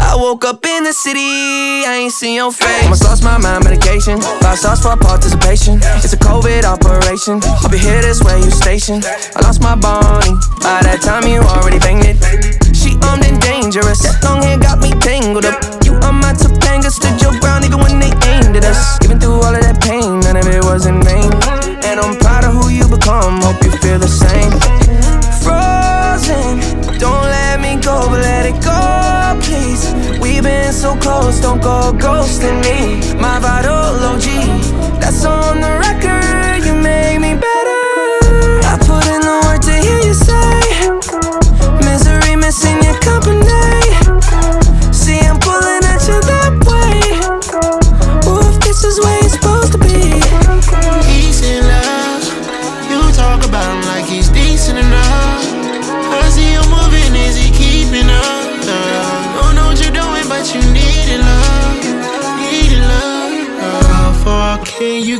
I 0.00 0.16
woke 0.16 0.46
up 0.46 0.64
in 0.64 0.84
the 0.84 0.94
city, 0.94 1.84
I 1.84 2.00
ain't 2.00 2.14
seen 2.14 2.36
your 2.36 2.50
face. 2.50 2.82
Almost 2.84 3.04
lost 3.04 3.22
my 3.22 3.36
mind, 3.36 3.64
medication. 3.64 4.22
Five 4.40 4.58
stars 4.58 4.80
for 4.80 4.96
participation. 4.96 5.80
It's 6.00 6.14
a 6.14 6.16
COVID 6.16 6.64
operation. 6.64 7.42
I'll 7.44 7.68
be 7.68 7.76
here 7.76 8.00
this 8.00 8.24
way, 8.24 8.40
you 8.40 8.50
station. 8.50 9.04
I 9.36 9.38
lost 9.44 9.60
my 9.60 9.76
Bonnie. 9.76 10.32
By 10.64 10.80
that 10.88 11.04
time, 11.04 11.28
you 11.28 11.44
already 11.44 11.78
banged 11.78 12.08
it. 12.08 12.16
She 12.72 12.96
armed 13.04 13.28
and 13.28 13.36
dangerous. 13.42 14.00
That 14.00 14.24
long 14.24 14.40
hair 14.40 14.56
got 14.56 14.80
me 14.80 14.96
tangled 15.04 15.44
up. 15.44 15.60
You 15.84 15.92
are 16.08 16.12
my 16.24 16.32
Topanga, 16.32 16.88
stood 16.88 17.20
your 17.20 17.36
ground 17.38 17.68
even 17.68 17.84
when 17.84 18.00
they 18.00 18.16
aimed 18.32 18.56
at 18.56 18.64
us 18.64 18.96
was 20.68 20.86
in 20.86 21.02
vain. 21.02 21.32
And 21.88 21.98
I'm 22.00 22.16
proud 22.18 22.44
of 22.44 22.52
who 22.52 22.68
you 22.68 22.86
become, 22.86 23.40
hope 23.40 23.62
you 23.64 23.72
feel 23.82 23.98
the 23.98 24.12
same. 24.22 24.52
Frozen, 25.44 26.98
don't 26.98 27.26
let 27.36 27.60
me 27.60 27.76
go, 27.80 27.96
but 28.10 28.20
let 28.20 28.44
it 28.50 28.58
go, 28.62 28.78
please. 29.44 29.82
We've 30.20 30.42
been 30.42 30.72
so 30.72 30.94
close, 30.96 31.40
don't 31.40 31.62
go 31.62 31.92
ghosting 31.92 32.58
me. 32.66 33.16
My 33.16 33.38
vital 33.38 33.72
OG, 34.10 34.26
that's 35.00 35.24
on 35.24 35.60
the 35.60 35.72
record, 35.86 36.66
you 36.66 36.74
make 36.74 37.20
me 37.20 37.34
better. 37.34 37.57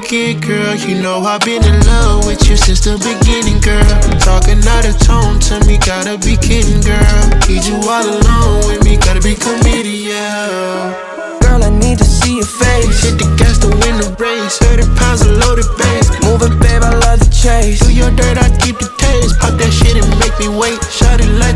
again, 0.08 0.40
girl. 0.40 0.74
You 0.74 1.00
know 1.02 1.20
I've 1.20 1.44
been 1.44 1.62
in 1.64 1.84
love 1.84 2.26
with 2.26 2.48
you 2.48 2.56
since 2.56 2.80
the 2.80 2.96
beginning, 2.96 3.60
girl. 3.60 3.84
Talking 4.20 4.60
out 4.64 4.88
of 4.88 4.96
tone 5.04 5.38
to 5.48 5.60
me, 5.68 5.76
gotta 5.78 6.16
be 6.18 6.36
kidding, 6.36 6.80
girl. 6.80 7.24
Need 7.44 7.64
you 7.68 7.76
all 7.84 8.04
alone 8.04 8.64
with 8.68 8.84
me, 8.84 8.96
gotta 8.96 9.20
be 9.20 9.34
comedian. 9.36 10.96
Girl, 11.44 11.60
I 11.60 11.70
need 11.70 11.98
to 11.98 12.04
see 12.04 12.36
your 12.40 12.46
face. 12.46 13.04
Hit 13.04 13.20
the 13.20 13.28
gas 13.36 13.58
to 13.60 13.68
win 13.68 14.00
the 14.00 14.08
race. 14.16 14.56
30 14.58 14.88
pounds 14.96 15.22
of 15.22 15.36
loaded 15.36 15.68
bass. 15.76 16.08
Moving, 16.24 16.56
babe, 16.58 16.82
I 16.82 16.92
love 17.04 17.20
the 17.20 17.28
chase. 17.28 17.80
Do 17.80 17.92
your 17.92 18.10
dirt, 18.12 18.38
I 18.38 18.48
keep 18.58 18.78
the 18.78 18.88
taste. 18.96 19.38
Pop 19.40 19.60
that 19.60 19.72
shit 19.72 19.96
and 19.96 20.08
make 20.20 20.36
me 20.40 20.48
wait. 20.48 20.80
Shot 20.88 21.20
it 21.20 21.32
like 21.36 21.47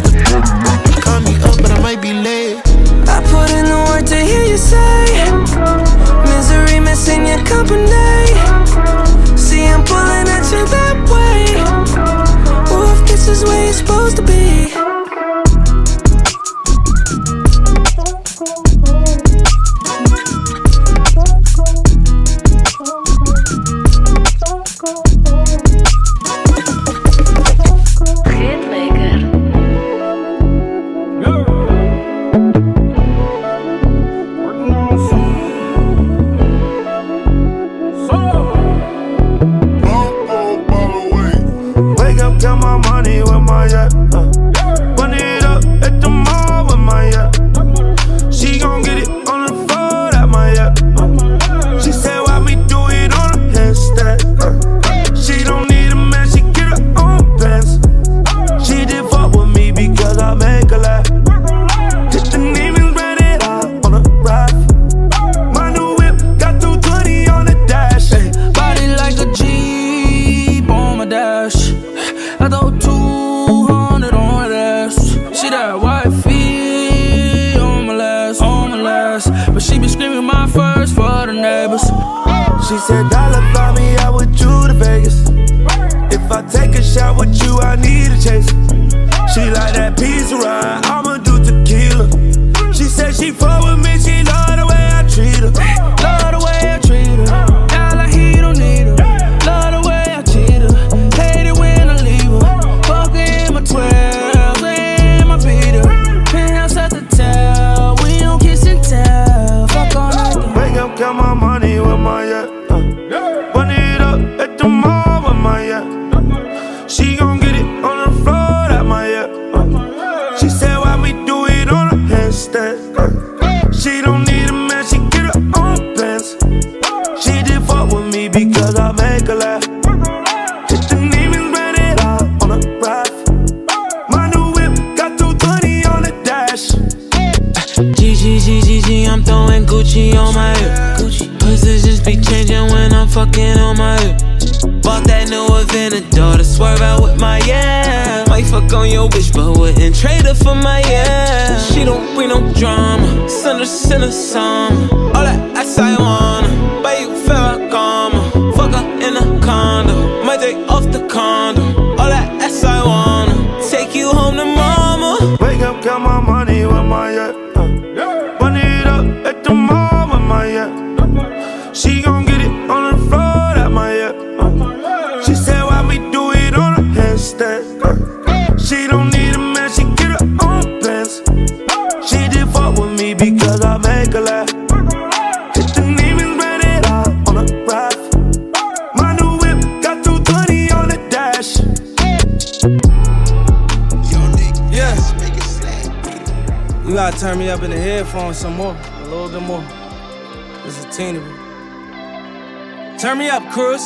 me 203.22 203.28
up, 203.30 203.48
Cruz. 203.52 203.82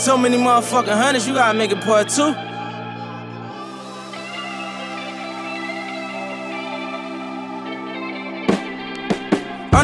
So 0.00 0.16
many 0.16 0.38
motherfucking 0.38 0.88
hundreds, 0.88 1.28
you 1.28 1.34
gotta 1.34 1.58
make 1.58 1.70
it 1.70 1.80
part 1.82 2.08
two. 2.08 2.49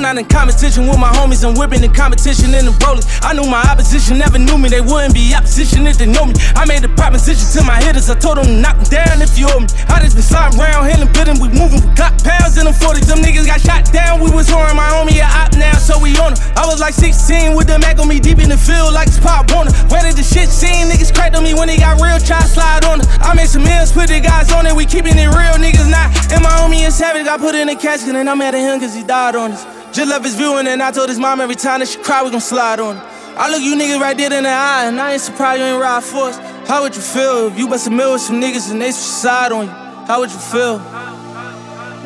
Not 0.07 0.23
in 0.23 0.29
competition 0.31 0.87
with 0.87 1.03
my 1.03 1.11
homies, 1.19 1.43
I'm 1.43 1.59
whipping 1.59 1.83
in 1.83 1.91
competition 1.91 2.55
in 2.55 2.71
the 2.71 2.75
rollies. 2.79 3.11
I 3.27 3.35
knew 3.35 3.43
my 3.51 3.59
opposition 3.67 4.23
never 4.23 4.39
knew 4.39 4.55
me, 4.55 4.71
they 4.71 4.79
wouldn't 4.81 5.11
be 5.11 5.35
opposition 5.35 5.83
if 5.83 5.99
they 5.99 6.07
know 6.07 6.31
me. 6.31 6.35
I 6.55 6.63
made 6.63 6.87
a 6.87 6.93
proposition 6.95 7.43
to 7.59 7.67
my 7.67 7.83
hitters, 7.83 8.07
I 8.07 8.15
told 8.15 8.39
them 8.39 8.47
to 8.47 8.55
knock 8.55 8.79
them 8.79 9.03
down 9.03 9.19
if 9.19 9.35
you 9.35 9.51
owe 9.51 9.59
me. 9.59 9.67
I 9.91 9.99
just 9.99 10.15
been 10.15 10.23
sliding 10.23 10.63
around, 10.63 10.87
hitting, 10.87 11.11
bidding, 11.11 11.43
we 11.43 11.51
moving, 11.51 11.83
we 11.83 11.91
got 11.99 12.15
pounds 12.23 12.55
in 12.55 12.71
them 12.71 12.77
40s. 12.79 13.11
Them 13.11 13.19
niggas 13.19 13.51
got 13.51 13.59
shot 13.59 13.83
down, 13.91 14.23
we 14.23 14.31
was 14.31 14.47
whoring 14.47 14.79
my 14.79 14.87
homie 14.95 15.19
a 15.19 15.27
op 15.27 15.59
now, 15.59 15.75
so 15.75 15.99
we 15.99 16.15
on 16.23 16.39
him. 16.39 16.41
I 16.55 16.71
was 16.71 16.79
like 16.79 16.95
16 16.95 17.59
with 17.59 17.67
the 17.67 17.83
Mac 17.83 17.99
on 17.99 18.07
me 18.07 18.23
deep 18.23 18.39
in 18.39 18.47
the 18.47 18.59
field 18.59 18.95
like 18.95 19.11
it's 19.11 19.19
Pop 19.19 19.51
Warner. 19.51 19.75
Where 19.91 20.07
did 20.07 20.15
the 20.15 20.23
shit 20.23 20.47
scene? 20.47 20.87
Niggas 20.87 21.11
cracked 21.11 21.35
on 21.35 21.43
me 21.43 21.59
when 21.59 21.67
they 21.67 21.83
got 21.83 21.99
real, 21.99 22.23
try 22.23 22.39
slide 22.47 22.87
on 22.87 23.03
it. 23.03 23.11
I 23.19 23.35
made 23.35 23.51
some 23.51 23.67
meals, 23.67 23.91
put 23.91 24.07
the 24.07 24.23
guys 24.23 24.55
on 24.55 24.71
it, 24.71 24.75
we 24.77 24.87
keeping 24.87 25.19
it 25.19 25.35
real, 25.35 25.59
niggas 25.59 25.91
not. 25.91 26.15
And 26.31 26.47
my 26.47 26.55
homie 26.63 26.87
is 26.87 26.95
savage, 26.95 27.27
got 27.27 27.43
put 27.43 27.59
in 27.59 27.67
a 27.67 27.75
casket 27.75 28.15
and 28.15 28.31
I'm 28.31 28.39
mad 28.39 28.55
at 28.55 28.63
him 28.63 28.79
cause 28.79 28.95
he 28.95 29.03
died 29.03 29.35
on 29.35 29.51
us. 29.51 29.76
Just 29.97 30.11
left 30.11 30.27
his 30.27 30.35
viewing 30.35 30.67
and 30.67 30.83
I 30.83 30.91
told 30.91 31.09
his 31.09 31.19
mom 31.19 31.41
every 31.41 31.55
time 31.55 31.81
that 31.81 31.89
she 31.89 31.99
cry, 31.99 32.23
we 32.23 32.31
gon' 32.31 32.43
slide 32.43 32.81
on 32.81 32.99
it. 32.99 33.03
I 33.35 33.49
look 33.49 33.63
you 33.63 33.75
niggas 33.77 33.99
right 33.99 34.15
dead 34.15 34.31
in 34.31 34.43
the 34.43 34.51
eye 34.51 34.85
and 34.85 35.01
I 35.01 35.13
ain't 35.13 35.23
surprised 35.23 35.59
you 35.59 35.65
ain't 35.65 35.81
ride 35.81 36.05
for 36.05 36.29
us. 36.29 36.37
How 36.69 36.83
would 36.83 36.95
you 36.95 37.01
feel 37.01 37.47
if 37.47 37.59
you 37.59 37.67
bust 37.67 37.87
a 37.87 37.91
mill 37.91 38.13
with 38.13 38.21
some 38.21 38.39
niggas 38.39 38.71
and 38.71 38.79
they 38.79 38.91
suicide 38.91 39.53
on 39.53 39.65
you? 39.65 39.71
How 39.71 40.21
would 40.21 40.31
you 40.31 40.39
feel? 40.39 40.81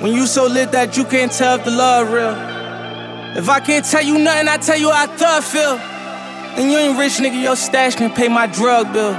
When 0.02 0.12
you 0.12 0.28
so 0.28 0.46
lit 0.46 0.70
that 0.70 0.96
you 0.96 1.04
can't 1.04 1.32
tell 1.32 1.58
if 1.58 1.64
the 1.64 1.72
love 1.72 2.12
real. 2.12 2.36
If 3.36 3.48
I 3.48 3.58
can't 3.58 3.84
tell 3.84 4.04
you 4.04 4.20
nothing, 4.20 4.46
I 4.46 4.56
tell 4.58 4.78
you 4.78 4.92
how 4.92 5.02
I 5.02 5.06
thug 5.08 5.42
feel. 5.42 5.76
And 6.62 6.70
you 6.70 6.78
ain't 6.78 6.96
rich, 6.96 7.14
nigga, 7.14 7.42
your 7.42 7.56
stash 7.56 7.96
can 7.96 8.12
pay 8.12 8.28
my 8.28 8.46
drug 8.46 8.92
bill. 8.92 9.14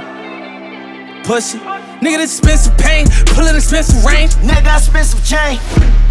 Pussy. 1.24 1.60
Nigga, 2.02 2.16
this 2.18 2.36
expensive 2.36 2.76
pain, 2.78 3.06
pullin' 3.26 3.54
expensive 3.54 4.04
range. 4.04 4.34
Nigga 4.42 4.64
got 4.64 4.82
expensive 4.82 5.22
chain. 5.22 5.60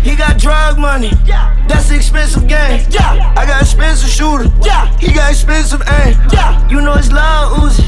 He 0.02 0.16
got 0.16 0.40
drug 0.40 0.80
money. 0.80 1.12
Yeah. 1.26 1.52
That's 1.68 1.90
the 1.90 1.96
expensive 1.98 2.48
game. 2.48 2.88
Yeah. 2.90 3.36
I 3.36 3.46
got 3.46 3.62
expensive 3.62 4.08
shooter. 4.08 4.48
Yeah. 4.64 4.88
He 5.00 5.12
got 5.12 5.30
expensive 5.30 5.82
aim. 6.00 6.16
Yeah. 6.32 6.66
You 6.70 6.80
know 6.80 6.94
it's 6.94 7.12
loud 7.12 7.60
Uzi. 7.60 7.84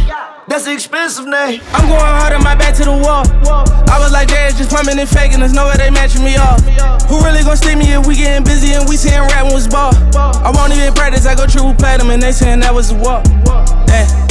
That's 0.49 0.67
an 0.67 0.73
expensive 0.73 1.27
name. 1.27 1.61
I'm 1.71 1.87
going 1.87 2.03
hard 2.03 2.33
on 2.33 2.43
my 2.43 2.55
back 2.55 2.75
to 2.75 2.83
the 2.83 2.91
wall. 2.91 3.23
I 3.87 3.97
was 4.03 4.11
like, 4.11 4.27
Dad, 4.27 4.53
just 4.57 4.69
pumping 4.69 4.99
and 4.99 5.07
faking. 5.07 5.39
There's 5.39 5.53
no 5.53 5.67
way 5.67 5.77
they 5.77 5.89
matching 5.89 6.25
me 6.25 6.35
off. 6.35 6.59
Who 7.07 7.23
really 7.23 7.41
gon' 7.41 7.55
see 7.55 7.73
me 7.73 7.93
if 7.93 8.05
we 8.05 8.17
getting 8.17 8.43
busy 8.43 8.73
and 8.73 8.83
we 8.83 8.97
seeing 8.97 9.21
rap 9.31 9.45
when 9.45 9.53
was 9.53 9.69
ball? 9.69 9.95
I 10.13 10.51
won't 10.53 10.73
even 10.73 10.93
practice. 10.93 11.25
I 11.25 11.35
go 11.35 11.47
triple 11.47 11.73
platinum 11.73 12.11
and 12.11 12.21
they 12.21 12.33
saying 12.33 12.59
that 12.67 12.73
was 12.75 12.91
a 12.91 12.95
walk. 12.95 13.25
Hey. 13.87 14.03
Eh. 14.03 14.22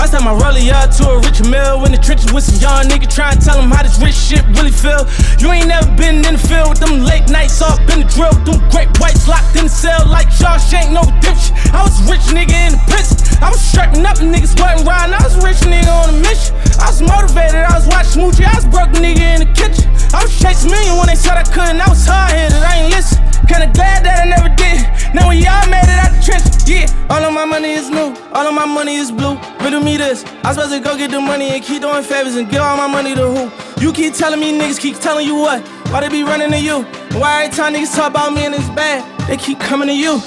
I 0.00 0.08
tell 0.08 0.24
my 0.24 0.32
rollie 0.32 0.72
up 0.72 0.88
to 0.96 1.12
a 1.12 1.20
rich 1.20 1.44
mill 1.44 1.84
in 1.84 1.92
the 1.92 2.00
trenches 2.00 2.32
with 2.32 2.48
some 2.48 2.56
young 2.56 2.88
nigga 2.88 3.04
trying 3.04 3.36
to 3.36 3.44
tell 3.44 3.60
him 3.60 3.68
how 3.68 3.84
this 3.84 4.00
rich 4.00 4.16
shit 4.16 4.40
really 4.56 4.72
feel. 4.72 5.04
You 5.36 5.52
ain't 5.52 5.68
never 5.68 5.92
been 5.92 6.24
in 6.24 6.40
the 6.40 6.42
field 6.42 6.72
with 6.72 6.80
them 6.80 7.04
late 7.04 7.28
nights 7.28 7.60
off 7.60 7.76
in 7.92 8.00
the 8.00 8.08
drill, 8.08 8.32
them 8.48 8.64
great 8.72 8.88
whites 8.96 9.28
locked 9.28 9.52
in 9.60 9.68
the 9.68 9.74
cell 9.76 10.00
like 10.08 10.32
Shawshank, 10.32 10.88
no 10.88 11.04
redemption. 11.04 11.52
I 11.76 11.84
was 11.84 12.00
rich 12.08 12.24
nigga 12.32 12.56
in 12.64 12.80
the 12.80 12.82
prison. 12.88 13.20
I 13.44 13.52
was 13.52 13.60
strapping 13.60 14.00
up 14.08 14.16
niggas 14.24 14.56
wasn't. 14.56 14.88
I 14.88 15.20
was 15.20 15.36
rich 15.44 15.60
nigga 15.68 15.92
on 15.92 16.16
a 16.16 16.16
mission. 16.16 16.56
I 16.80 16.88
was 16.88 17.04
motivated, 17.04 17.60
I 17.60 17.76
was 17.76 17.84
watching 17.84 18.24
Smoochie, 18.24 18.48
I 18.48 18.56
was 18.56 18.64
broke 18.72 18.96
nigga 18.96 19.36
in 19.36 19.44
the 19.44 19.50
kitchen. 19.52 19.84
I 20.16 20.24
was 20.24 20.32
chasing 20.32 20.72
million 20.72 20.96
when 20.96 21.12
they 21.12 21.18
said 21.20 21.36
I 21.36 21.44
couldn't. 21.44 21.76
I 21.76 21.88
was 21.92 22.08
hard 22.08 22.32
headed, 22.32 22.56
I 22.56 22.88
ain't 22.88 22.96
listen. 22.96 23.20
Kinda 23.44 23.68
glad 23.76 24.08
that 24.08 24.24
I 24.24 24.32
never 24.32 24.48
did. 24.56 24.79
Now 25.12 25.28
we 25.28 25.44
all 25.46 25.66
made 25.66 25.82
it 25.82 25.98
out 25.98 26.14
the 26.14 26.22
trench, 26.22 26.68
yeah. 26.68 26.86
All 27.10 27.24
of 27.24 27.34
my 27.34 27.44
money 27.44 27.72
is 27.72 27.90
new, 27.90 28.14
all 28.32 28.46
of 28.46 28.54
my 28.54 28.64
money 28.64 28.94
is 28.94 29.10
blue. 29.10 29.36
Riddle 29.60 29.82
me 29.82 29.96
this, 29.96 30.24
I 30.44 30.52
supposed 30.52 30.72
to 30.72 30.78
go 30.78 30.96
get 30.96 31.10
the 31.10 31.20
money 31.20 31.50
and 31.50 31.64
keep 31.64 31.82
doing 31.82 32.04
favors 32.04 32.36
and 32.36 32.48
give 32.48 32.62
all 32.62 32.76
my 32.76 32.86
money 32.86 33.16
to 33.16 33.26
who? 33.26 33.82
You 33.84 33.92
keep 33.92 34.14
telling 34.14 34.38
me 34.38 34.56
niggas 34.56 34.78
keep 34.78 35.00
telling 35.00 35.26
you 35.26 35.34
what? 35.34 35.66
Why 35.90 36.00
they 36.02 36.08
be 36.08 36.22
running 36.22 36.52
to 36.52 36.60
you? 36.60 36.82
Why 37.18 37.44
every 37.44 37.56
time 37.56 37.74
niggas 37.74 37.96
talk 37.96 38.10
about 38.10 38.32
me 38.32 38.46
and 38.46 38.54
it's 38.54 38.68
bad, 38.70 39.02
they 39.28 39.36
keep 39.36 39.58
coming 39.58 39.88
to 39.88 39.94
you? 39.96 40.20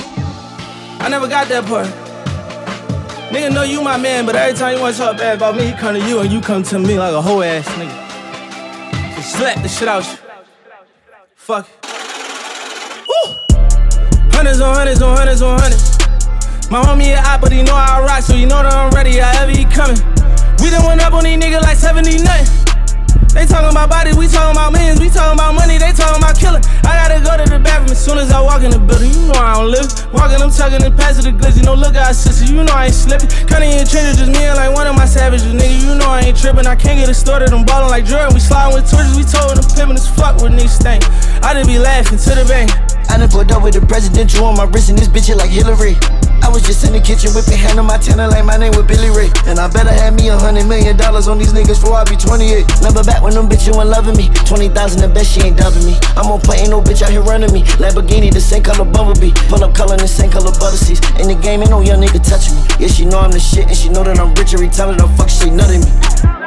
I 1.00 1.08
never 1.10 1.30
got 1.30 1.48
that 1.48 1.64
part. 1.64 1.88
Nigga 3.32 3.54
know 3.54 3.64
you 3.64 3.82
my 3.82 3.96
man, 3.96 4.26
but 4.26 4.36
every 4.36 4.58
time 4.58 4.76
you 4.76 4.82
wanna 4.82 4.98
talk 4.98 5.18
bad 5.18 5.38
about 5.38 5.56
me, 5.56 5.68
he 5.68 5.72
come 5.74 5.96
to 5.96 6.06
you 6.10 6.20
and 6.20 6.30
you 6.30 6.42
come 6.42 6.62
to 6.64 6.78
me 6.78 7.00
like 7.00 7.14
a 7.14 7.22
whole 7.22 7.42
ass 7.42 7.66
nigga. 7.70 9.16
Just 9.16 9.38
slap 9.38 9.62
the 9.64 9.70
shit 9.70 9.88
out 9.88 10.04
you. 10.06 10.18
Fuck 11.36 11.70
it. 11.70 12.03
Hundreds 14.44 14.60
on 14.60 14.76
hundreds 14.76 15.02
on 15.02 15.16
hundreds 15.16 15.42
on 15.42 15.56
hundreds. 15.56 15.88
My 16.68 16.84
homie 16.84 17.16
a 17.16 17.24
op, 17.32 17.40
but 17.40 17.56
he 17.56 17.64
know 17.64 17.80
I 17.80 18.04
rock, 18.04 18.28
so 18.28 18.36
you 18.36 18.44
know 18.44 18.60
that 18.60 18.76
I'm 18.76 18.92
ready. 18.92 19.24
I 19.24 19.32
However 19.40 19.56
he 19.56 19.64
coming. 19.64 19.96
We 20.60 20.68
done 20.68 20.84
went 20.84 21.00
up 21.00 21.16
on 21.16 21.24
these 21.24 21.40
niggas 21.40 21.64
like 21.64 21.80
70 21.80 22.28
nothing. 22.28 22.52
They 23.32 23.48
talking 23.48 23.72
about 23.72 23.88
bodies, 23.88 24.20
we 24.20 24.28
talking 24.28 24.52
about 24.52 24.76
millions, 24.76 25.00
we 25.00 25.08
talking 25.08 25.40
about 25.40 25.56
money, 25.56 25.80
they 25.80 25.96
talking 25.96 26.20
about 26.20 26.36
killing. 26.36 26.60
I 26.84 26.92
gotta 27.00 27.24
go 27.24 27.40
to 27.40 27.48
the 27.48 27.56
bathroom 27.56 27.96
as 27.96 28.04
soon 28.04 28.20
as 28.20 28.36
I 28.36 28.44
walk 28.44 28.68
in 28.68 28.76
the 28.76 28.84
building. 28.84 29.16
You 29.16 29.32
know 29.32 29.40
I 29.40 29.64
don't 29.64 29.72
live. 29.72 29.88
Walking, 30.12 30.44
I'm 30.44 30.52
tugging 30.52 30.84
and 30.84 30.92
passing 30.92 31.24
the 31.24 31.32
glizzy. 31.32 31.64
No 31.64 31.72
look 31.72 31.96
out, 31.96 32.12
sister, 32.12 32.44
you 32.44 32.68
know 32.68 32.76
I 32.76 32.92
ain't 32.92 33.00
slipping. 33.00 33.32
Cutting 33.48 33.72
in 33.72 33.88
trenches, 33.88 34.20
just 34.20 34.28
me 34.28 34.44
and 34.44 34.60
like 34.60 34.76
one 34.76 34.92
of 34.92 35.00
my 35.00 35.08
savages, 35.08 35.56
nigga. 35.56 35.88
You 35.88 35.96
know 35.96 36.12
I 36.12 36.28
ain't 36.28 36.36
tripping. 36.36 36.68
I 36.68 36.76
can't 36.76 37.00
get 37.00 37.08
it 37.08 37.16
started. 37.16 37.56
I'm 37.56 37.64
ballin' 37.64 37.96
like 37.96 38.04
Jordan. 38.04 38.36
We 38.36 38.44
sliding 38.44 38.76
with 38.76 38.92
torches, 38.92 39.16
we 39.16 39.24
told 39.24 39.56
them 39.56 39.64
pimpin' 39.72 39.96
as 39.96 40.12
fuck 40.12 40.44
with 40.44 40.52
niggas 40.52 40.84
stank. 40.84 41.08
I 41.40 41.56
just 41.56 41.64
be 41.64 41.80
laughing 41.80 42.20
to 42.20 42.32
the 42.36 42.44
bank. 42.44 42.76
I 43.10 43.18
done 43.18 43.30
pulled 43.30 43.52
up 43.52 43.64
with 43.64 43.74
the 43.74 43.82
presidential 43.86 44.46
on 44.46 44.58
my 44.58 44.66
wrist 44.66 44.90
and 44.90 44.98
this 44.98 45.08
bitch 45.08 45.28
hit 45.28 45.38
like 45.38 45.50
Hillary. 45.50 45.96
I 46.44 46.52
was 46.52 46.62
just 46.62 46.84
in 46.84 46.92
the 46.92 47.00
kitchen 47.00 47.32
whipping 47.32 47.56
hand 47.56 47.80
on 47.80 47.88
my 47.88 47.96
tenor 47.98 48.28
like 48.28 48.44
my 48.44 48.58
name 48.60 48.76
was 48.76 48.84
Billy 48.84 49.08
Ray. 49.16 49.32
And 49.48 49.56
I 49.58 49.72
better 49.72 49.96
have 49.96 50.14
me 50.14 50.28
a 50.28 50.36
hundred 50.36 50.68
million 50.68 50.98
dollars 50.98 51.32
on 51.32 51.40
these 51.40 51.54
niggas 51.56 51.80
before 51.80 51.96
I 51.96 52.04
be 52.04 52.20
28. 52.20 52.84
Number 52.84 53.04
back 53.04 53.24
when 53.24 53.34
them 53.34 53.48
bitches 53.48 53.72
weren't 53.72 53.90
loving 53.90 54.20
me. 54.20 54.28
20,000 54.44 54.76
the 55.00 55.08
best, 55.08 55.32
she 55.32 55.40
ain't 55.40 55.56
dubbing 55.56 55.88
me. 55.88 55.96
I'm 56.20 56.28
on 56.28 56.44
play, 56.44 56.60
ain't 56.60 56.76
no 56.76 56.84
bitch 56.84 57.02
out 57.02 57.16
here 57.16 57.24
running 57.24 57.52
me. 57.56 57.64
Lamborghini, 57.80 58.28
the 58.28 58.44
same 58.44 58.62
color 58.62 58.84
Bumblebee. 58.84 59.32
Pull 59.48 59.64
up 59.64 59.74
color, 59.74 59.96
the 59.96 60.08
same 60.08 60.30
color 60.30 60.52
butter 60.60 60.76
seats. 60.76 61.00
In 61.16 61.32
the 61.32 61.36
game, 61.40 61.64
ain't 61.64 61.72
no 61.72 61.80
young 61.80 62.04
nigga 62.04 62.20
touching 62.20 62.60
me. 62.60 62.64
Yeah, 62.76 62.92
she 62.92 63.06
know 63.08 63.24
I'm 63.24 63.32
the 63.32 63.40
shit 63.40 63.72
and 63.72 63.78
she 63.78 63.88
know 63.88 64.04
that 64.04 64.20
I'm 64.20 64.36
rich 64.36 64.54
every 64.54 64.68
time 64.68 64.92
that 64.92 65.00
I 65.00 65.08
fuck, 65.16 65.32
she 65.32 65.50
nutting 65.50 65.80
me. 65.80 66.43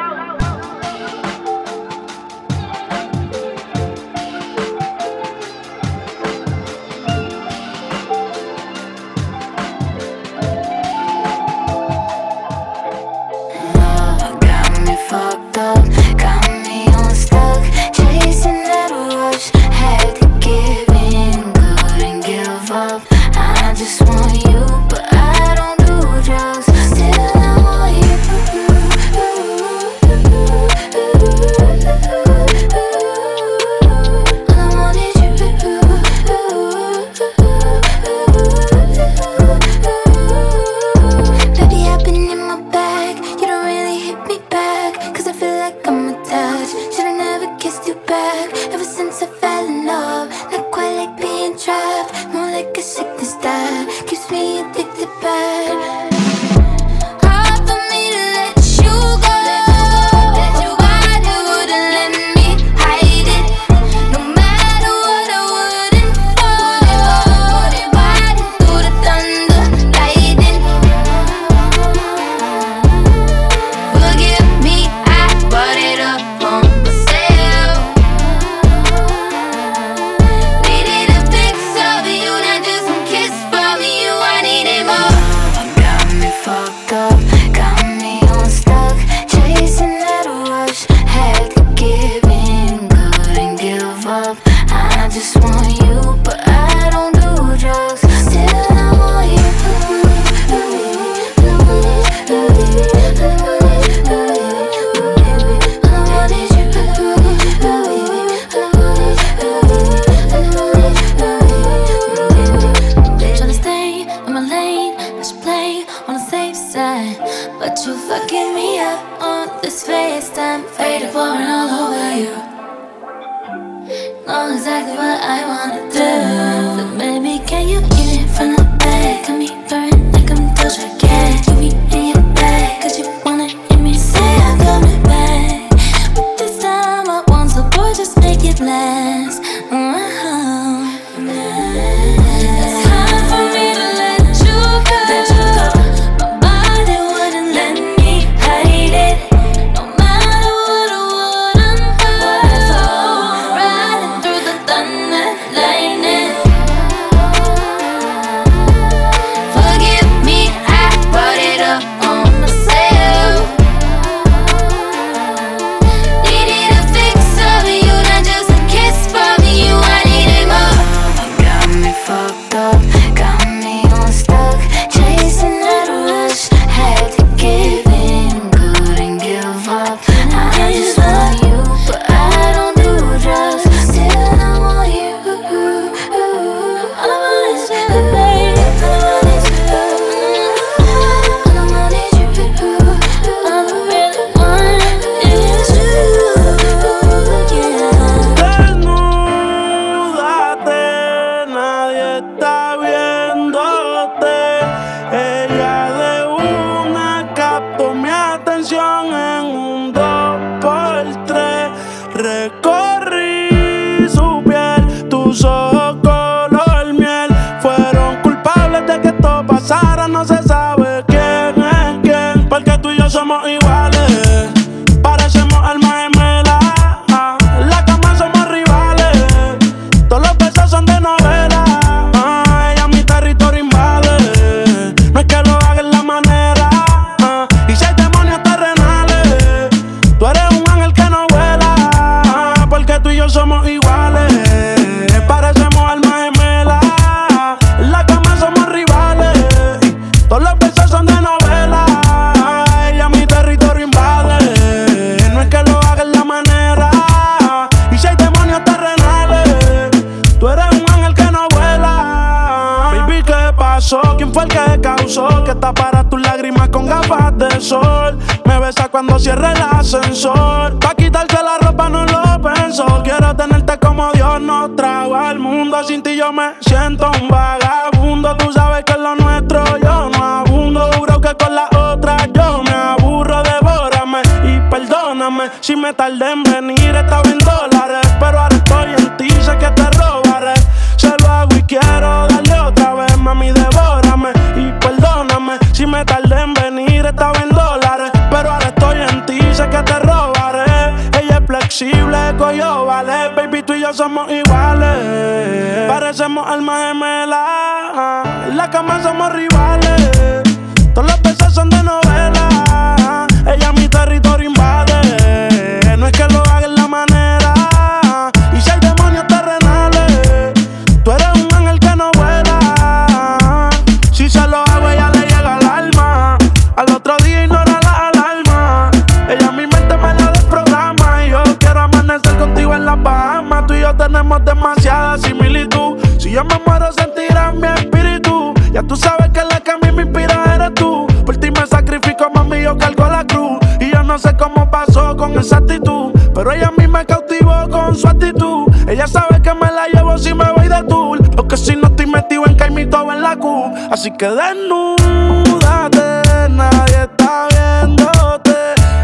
Pero 345.79 346.51
ella 346.51 346.67
a 346.67 346.71
mí 346.71 346.87
me 346.87 347.05
cautivó 347.05 347.67
con 347.69 347.95
su 347.95 348.07
actitud. 348.07 348.67
Ella 348.87 349.07
sabe 349.07 349.41
que 349.41 349.53
me 349.53 349.71
la 349.71 349.87
llevo 349.93 350.17
si 350.17 350.33
me 350.33 350.51
voy 350.51 350.67
de 350.67 350.83
tour. 350.83 351.19
Porque 351.35 351.57
si 351.57 351.75
no 351.75 351.87
estoy 351.87 352.07
metido 352.07 352.45
en 352.45 352.55
caimito 352.55 353.01
o 353.01 353.11
en 353.11 353.21
la 353.21 353.35
Q. 353.35 353.71
Así 353.91 354.11
que 354.17 354.27
desnúdate, 354.27 356.21
nadie 356.49 357.03
está 357.03 357.47
viéndote. 357.49 358.55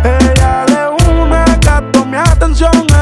Ella 0.03 0.65
de 0.65 1.11
una 1.19 1.45
captó 1.59 2.05
mi 2.05 2.17
atención. 2.17 2.92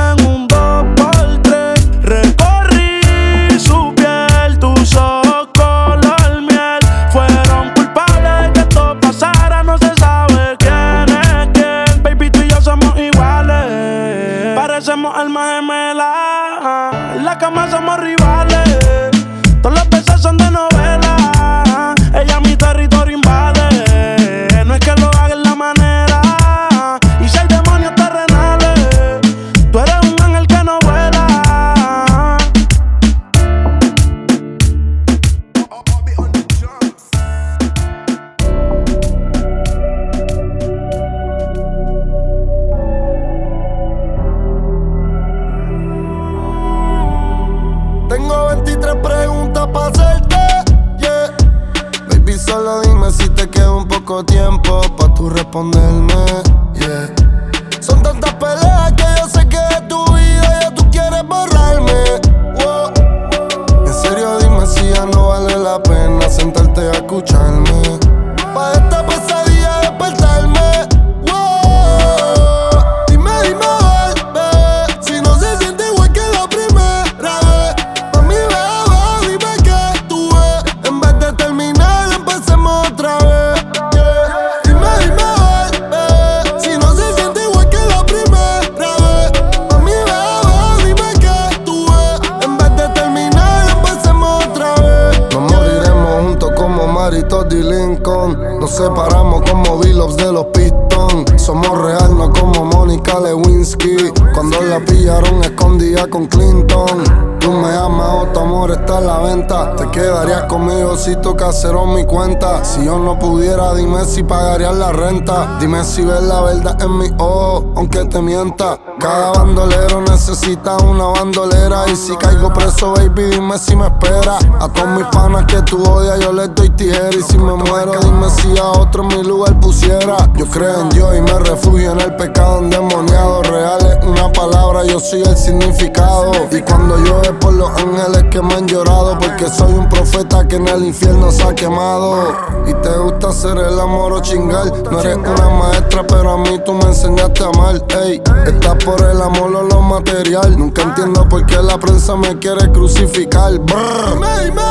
Separamos 98.72 99.44
como 99.50 99.78
Billups 99.80 100.18
de 100.18 100.32
los 100.32 100.46
Pistons. 100.46 101.42
Somos 101.42 101.78
real, 101.82 102.18
no 102.18 102.32
como 102.32 102.66
Mónica 102.66 103.20
Lewinsky. 103.20 104.12
Cuando 104.34 104.62
la 104.62 104.80
pillaron 104.80 105.44
escondida 105.44 106.08
con 106.08 106.26
Clinton. 106.28 107.04
Tú 107.40 107.52
me 107.52 107.70
amas 107.70 108.24
o 108.24 108.26
tu 108.28 108.40
amor 108.40 108.72
está 108.72 109.00
en 109.00 109.08
la 109.08 109.20
venta. 109.20 109.76
Te 109.76 109.90
quedarías 109.92 110.44
conmigo 110.44 110.96
si 110.96 111.16
tu 111.18 111.36
casero 111.36 111.86
mi 111.86 112.06
cuenta. 112.06 112.64
Si 112.64 112.86
yo 112.86 112.98
no 112.98 113.20
pudiera, 113.20 113.74
dime 113.76 114.06
si 114.06 114.24
pagarías 114.24 114.76
la 114.76 114.92
renta. 114.92 115.58
Dime 115.60 115.84
si 115.84 116.04
ves 116.04 116.22
la 116.22 116.42
verdad 116.42 116.82
en 116.82 116.98
mi 116.98 117.08
ojo, 117.18 117.74
aunque 117.76 118.06
te 118.06 118.22
mienta. 118.22 118.80
Cada 119.02 119.32
bandolero 119.32 120.00
necesita 120.02 120.78
una 120.78 121.06
bandolera. 121.06 121.86
Y 121.92 121.96
si 121.96 122.16
caigo 122.18 122.54
preso, 122.54 122.94
baby, 122.94 123.24
dime 123.32 123.58
si 123.58 123.76
me 123.76 123.88
espera. 123.88 124.38
A 124.60 124.72
todos 124.72 124.90
mis 124.90 125.08
panas 125.08 125.46
que 125.46 125.60
tú 125.64 125.82
odias, 125.84 126.20
yo 126.20 126.32
les 126.32 126.54
doy 126.54 126.70
tijera. 126.70 127.10
Y 127.10 127.24
si 127.24 127.36
me 127.40 127.56
muero, 127.56 127.94
dime 128.00 128.30
si 128.30 128.56
a 128.60 128.70
otro 128.80 129.02
en 129.02 129.08
mi 129.08 129.24
lugar 129.24 129.60
pusiera. 129.60 130.18
Yo 130.36 130.46
creo 130.46 130.82
en 130.82 130.90
Dios 130.90 131.18
y 131.18 131.22
me 131.22 131.40
refugio 131.40 131.94
en 131.94 132.02
el 132.02 132.16
pecado 132.16 132.60
endemoniado. 132.60 133.42
Real 133.42 133.80
es 133.88 134.06
una 134.06 134.32
palabra, 134.32 134.86
yo 134.86 135.00
soy 135.00 135.24
el 135.24 135.36
significado. 135.36 136.32
Y 136.52 136.62
cuando 136.62 136.96
llueve 136.98 137.34
por 137.40 137.54
los 137.54 137.72
ángeles 137.72 138.26
que 138.30 138.40
me 138.40 138.54
han 138.54 138.68
llorado, 138.68 139.18
porque 139.18 139.50
soy 139.50 139.74
un 139.74 139.90
profeta 139.90 140.48
que 140.48 140.58
en 140.58 140.68
el 140.68 140.86
infierno 140.86 141.32
se 141.32 141.42
ha 141.42 141.56
quemado. 141.56 142.36
Y 142.68 142.74
te 142.76 142.96
gusta 143.00 143.30
hacer 143.30 143.58
el 143.58 143.80
amor 143.80 144.14
o 144.14 144.22
chingar. 144.22 144.72
No 144.92 145.00
eres 145.00 145.18
una 145.18 145.50
maestra, 145.50 146.06
pero 146.06 146.34
a 146.34 146.38
mí 146.38 146.60
tú 146.64 146.74
me 146.74 146.86
enseñaste 146.86 147.44
a 147.44 147.48
amar. 147.48 147.82
Ey, 148.04 148.22
estás 148.46 148.76
por 148.84 148.91
el 149.00 149.22
amor 149.22 149.56
o 149.56 149.64
lo 149.64 149.82
material. 149.82 150.58
Nunca 150.58 150.84
entiendo 150.84 151.28
por 151.28 151.46
qué 151.46 151.58
la 151.62 151.80
prensa 151.80 152.16
me 152.16 152.38
quiere 152.40 152.72
crucificar. 152.72 153.58
Brr. 153.60 154.14
Dime, 154.14 154.62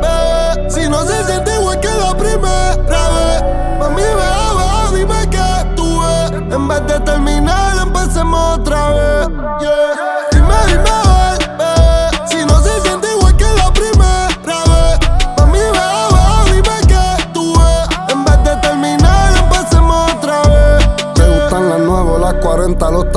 bebé, 0.00 0.70
si 0.70 0.88
no 0.88 1.02
se 1.04 1.24
siente 1.24 1.54
igual 1.58 1.80
que 1.80 1.88
la 1.88 2.16
primera 2.16 3.08
vez. 3.10 3.42
Mami, 3.78 4.02
bebé, 4.02 4.98
dime 4.98 5.30
que 5.30 5.74
tú 5.76 6.00
ves. 6.00 6.54
En 6.54 6.68
vez 6.68 6.86
de 6.86 7.00
terminar, 7.00 7.86
empecemos 7.86 8.58
otra 8.58 8.90
vez. 8.90 9.28
Yeah. 9.60 10.11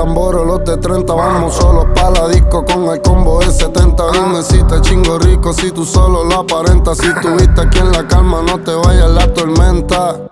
Tambores, 0.06 0.45
los 0.45 0.64
de 0.64 0.78
30. 0.78 1.14
Vamos 1.14 1.56
solos 1.56 1.86
pa' 1.95 2.12
la 2.12 2.28
disco 2.28 2.64
con 2.64 2.86
el 2.86 3.01
combo 3.01 3.39
de 3.39 3.51
70. 3.51 4.03
Dime 4.12 4.43
si 4.43 4.62
te 4.64 4.80
chingo 4.82 5.18
rico, 5.18 5.51
si 5.53 5.72
tú 5.72 5.84
solo 5.84 6.24
lo 6.24 6.41
aparentas. 6.41 6.97
Si 6.97 7.12
tuviste 7.22 7.62
aquí 7.62 7.80
en 7.80 7.91
la 7.91 8.08
calma, 8.08 8.41
no 8.43 8.60
te 8.60 8.74
vayas 8.74 9.10
la 9.10 9.34
tormenta. 9.34 10.30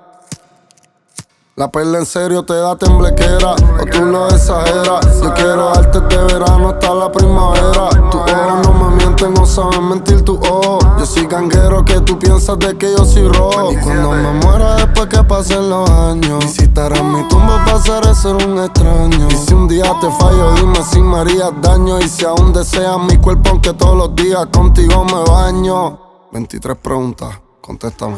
La 1.55 1.71
perla 1.71 1.99
en 1.99 2.05
serio 2.05 2.43
te 2.43 2.55
da 2.55 2.75
temblequera, 2.75 3.51
o 3.51 3.85
tú 3.91 4.05
lo 4.05 4.27
exageras. 4.27 5.21
Yo 5.21 5.33
quiero 5.35 5.71
darte 5.73 5.99
de 6.01 6.23
verano 6.33 6.69
hasta 6.69 6.93
la 6.93 7.11
primavera. 7.11 7.89
Tus 8.09 8.21
ojos 8.21 8.67
no 8.67 8.73
me 8.73 8.95
mienten, 8.95 9.33
no 9.33 9.45
saben 9.45 9.89
mentir 9.89 10.23
tus 10.23 10.37
ojos. 10.49 10.83
Yo 10.97 11.05
soy 11.05 11.27
ganguero 11.27 11.85
que 11.85 11.99
tú 12.01 12.17
piensas 12.17 12.57
de 12.59 12.75
que 12.75 12.91
yo 12.91 13.05
soy 13.05 13.27
rojo. 13.27 13.71
Y 13.71 13.77
cuando 13.77 14.11
me 14.11 14.31
muera 14.33 14.75
después 14.77 15.07
que 15.07 15.23
pasen 15.23 15.69
los 15.69 15.87
años, 15.89 16.43
visitarás 16.73 17.03
mi 17.03 17.27
tumba 17.27 17.63
pasaré 17.65 18.15
ser 18.15 18.35
un 18.35 18.57
extraño. 18.59 19.27
Y 19.29 19.35
si 19.35 19.53
un 19.53 19.67
día 19.67 19.93
te 20.01 20.09
fallo, 20.11 20.53
dime 20.55 20.83
si 20.83 21.01
me 21.01 21.17
harías 21.17 21.51
daño. 21.61 21.99
Y 21.99 22.09
si 22.09 22.25
aún 22.25 22.51
deseas 22.51 22.97
mi 22.99 23.17
cuerpo, 23.17 23.51
aunque 23.51 23.73
todos 23.73 23.95
los 23.95 24.15
días 24.15 24.45
contigo 24.47 25.05
me 25.05 25.23
baño. 25.31 25.99
23 26.31 26.77
preguntas, 26.77 27.39
contéstame. 27.61 28.17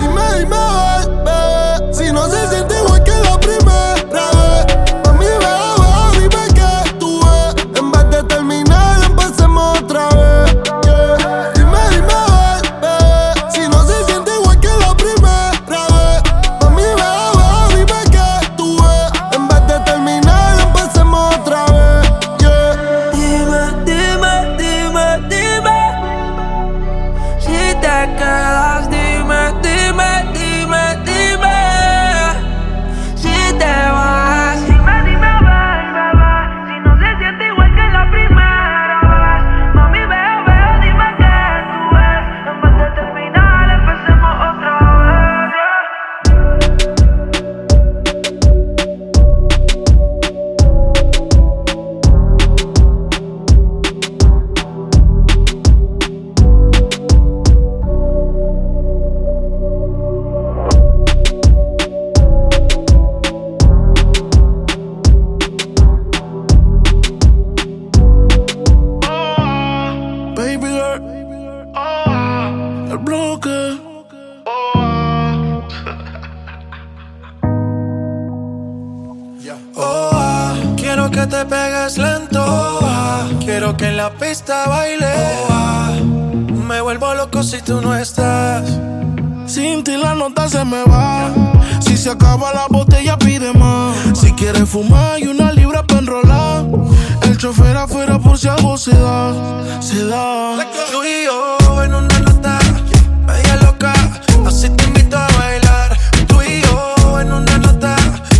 Dime, 0.00 0.22
dime, 0.38 0.56
bebé, 1.24 1.94
si 1.94 2.12
no 2.12 2.26
se 2.26 2.48
siente 2.48 2.73
se 90.54 90.64
me 90.64 90.84
va. 90.84 91.32
Si 91.80 91.96
se 91.96 92.10
acaba 92.10 92.52
la 92.52 92.66
botella, 92.68 93.18
pide 93.18 93.52
más. 93.52 93.96
Si 94.20 94.32
quieres 94.34 94.68
fumar, 94.68 95.18
y 95.18 95.26
una 95.26 95.50
libra 95.50 95.82
para 95.82 96.00
enrolar. 96.00 96.64
El 97.22 97.36
chofer 97.36 97.76
afuera 97.76 98.20
por 98.20 98.38
si 98.38 98.46
algo 98.46 98.76
se 98.76 98.92
da. 98.92 99.32
Se 99.80 100.06
da. 100.06 100.56
Tú 100.92 101.02
y 101.02 101.24
yo 101.24 101.82
en 101.82 101.94
una 101.94 102.18
nota, 102.20 102.58
media 103.26 103.56
loca. 103.56 103.92
Así 104.46 104.68
te 104.70 104.84
invito 104.84 105.16
a 105.18 105.26
bailar. 105.38 105.98
Tú 106.28 106.40
y 106.40 106.60
yo 106.60 107.20
en 107.20 107.32
una 107.32 107.58
nota, 107.58 107.96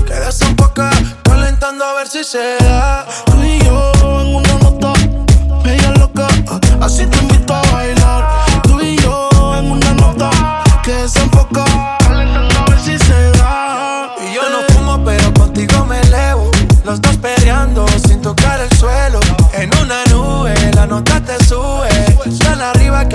que 0.07 0.15
desenfoca, 0.15 0.91
calentando 1.25 1.85
a 1.85 1.95
ver 1.95 2.07
si 2.07 2.23
se 2.23 2.64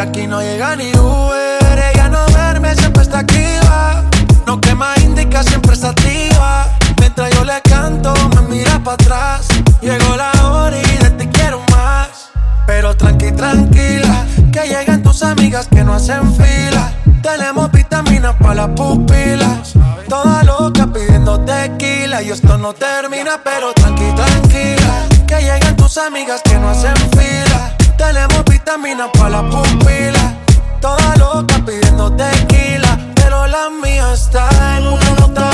aquí 0.10 0.28
no 0.28 0.42
llega 0.42 0.76
ni 0.76 0.92
Uber. 0.92 1.92
Ella 1.94 2.10
no 2.10 2.26
duerme, 2.28 2.76
siempre 2.76 3.04
está 3.04 3.20
activa. 3.20 4.04
No 4.46 4.60
quema 4.60 4.94
indica, 5.04 5.44
siempre 5.44 5.74
está 5.74 5.90
activa. 5.90 6.68
Mientras 7.00 7.30
yo 7.34 7.44
le 7.44 7.62
canto, 7.62 8.14
me 8.36 8.42
mira 8.54 8.80
para 8.84 8.96
atrás. 8.96 9.48
Llegó 9.82 10.16
la 10.16 10.32
hora 10.46 10.78
y 10.78 10.98
de 11.04 11.10
ti 11.12 11.28
quiero 11.28 11.62
más. 11.72 12.32
Pero 12.66 12.96
tranqui, 12.96 13.32
tranquila, 13.32 14.26
que 14.52 14.68
llegan 14.68 15.02
tus 15.04 15.24
amigas 15.24 15.68
que 15.68 15.84
no 15.84 15.94
hacen 15.94 16.34
fila. 16.36 16.92
Tenemos 17.22 17.72
vitaminas 17.72 18.36
para 18.36 18.56
las 18.56 18.70
pupilas. 18.70 19.74
Toda 20.08 20.44
loca 20.44 20.88
pidiendo 20.88 21.40
tequila. 21.42 22.22
Y 22.22 22.32
esto 22.32 22.58
no 22.58 22.74
termina, 22.74 23.40
pero 23.44 23.74
tranqui, 23.74 24.12
tranquila. 24.16 25.08
Que 25.28 25.42
llegan 25.42 25.76
tus 25.76 25.98
amigas 25.98 26.42
que 26.44 26.56
no 26.56 26.70
hacen 26.70 26.96
fila. 27.12 27.76
Tenemos 27.98 28.44
vitamina 28.70 29.12
para 29.14 29.30
la 29.30 29.50
pupila. 29.50 30.38
Toda 30.80 31.16
loca 31.16 31.60
pidiendo 31.66 32.12
tequila, 32.12 33.00
pero 33.16 33.48
la 33.48 33.68
mía 33.70 34.14
está 34.14 34.48
en 34.78 34.86
una 34.88 35.10
nota. 35.20 35.50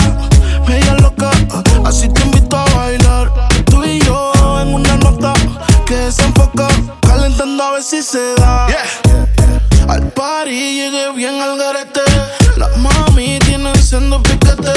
Media 0.68 0.96
loca, 0.96 1.32
así 1.86 2.10
te 2.10 2.22
invito 2.24 2.58
a 2.58 2.66
bailar. 2.76 3.32
Tú 3.66 3.86
y 3.86 4.00
yo 4.02 4.34
en 4.62 4.74
una 4.74 4.98
nota 4.98 5.34
que 5.86 6.12
se 6.12 6.24
enfoca, 6.24 6.68
calentando 7.08 7.64
a 7.64 7.72
ver 7.72 7.84
si 7.84 8.02
se 8.02 8.36
da. 8.36 8.68
Yeah. 8.68 9.88
Al 9.88 10.12
party 10.12 10.52
llegué 10.52 11.14
bien 11.16 11.42
al 11.42 11.58
garete. 11.58 12.02
Las 12.58 12.76
mami 12.78 13.40
tienen 13.46 13.82
siendo 13.82 14.22
piquete. 14.22 14.74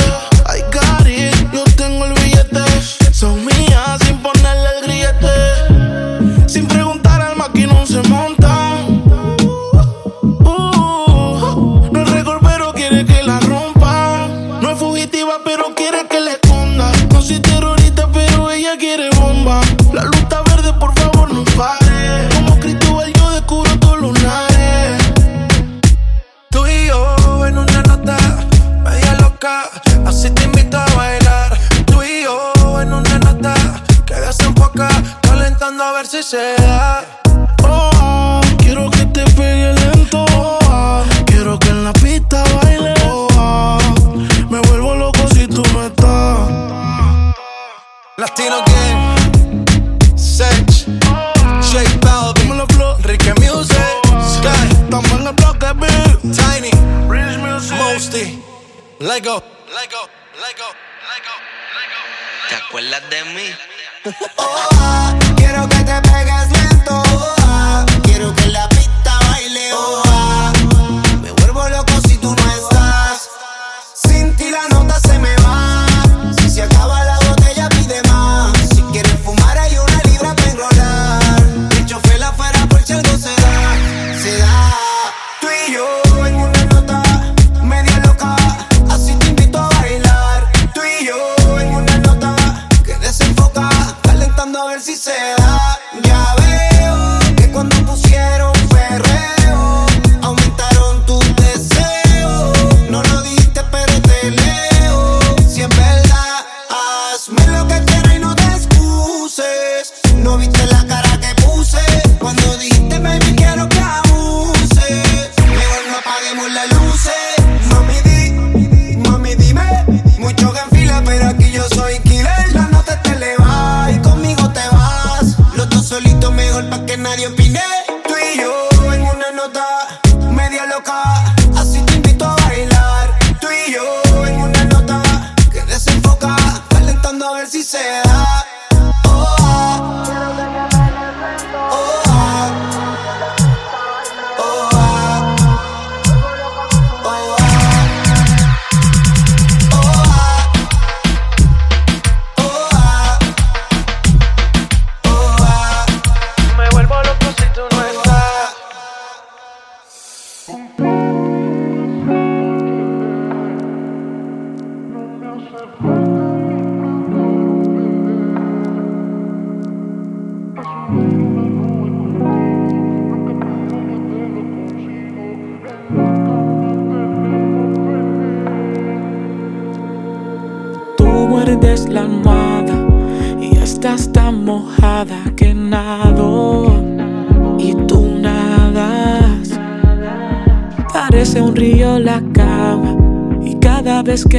I 0.46 0.62
got 0.72 1.06
it, 1.08 1.34
yo 1.52 1.64
tengo 1.76 2.04
el 2.04 2.12
billete. 2.12 2.64
Son 3.12 3.44
mías. 3.44 4.07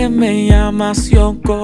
me 0.10 0.48
llamas 0.48 1.10
yo 1.10 1.38
con 1.44 1.59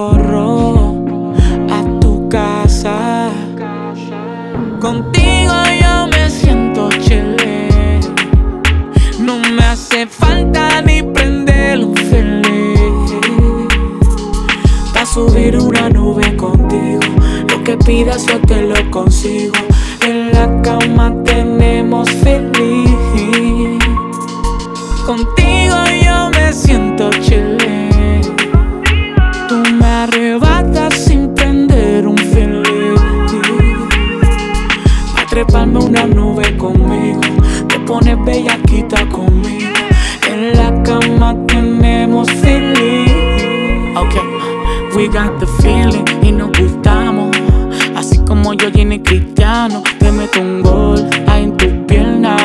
un 50.40 50.62
gol 50.62 51.08
ahí 51.28 51.44
en 51.44 51.58
tu 51.58 51.86
pierna. 51.86 52.36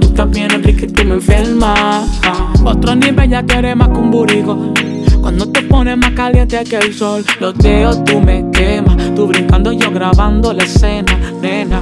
Tú 0.00 0.08
también 0.10 0.48
bien 0.48 0.62
rica 0.62 0.86
y 1.02 1.04
me 1.04 1.14
enfermas. 1.14 2.20
Otro 2.64 2.94
nivel 2.94 3.30
ya 3.30 3.42
que 3.42 3.58
eres 3.58 3.76
más 3.76 3.88
que 3.88 3.98
un 3.98 4.10
burigo. 4.10 4.72
Cuando 5.20 5.50
te 5.50 5.62
pones 5.62 5.96
más 5.98 6.12
caliente 6.12 6.62
que 6.64 6.76
el 6.76 6.94
sol, 6.94 7.24
los 7.40 7.56
dedos 7.58 8.04
tú 8.04 8.20
me 8.20 8.50
quemas. 8.50 8.96
Tú 9.14 9.26
brincando, 9.26 9.72
yo 9.72 9.90
grabando 9.90 10.52
la 10.52 10.64
escena, 10.64 11.18
nena. 11.40 11.80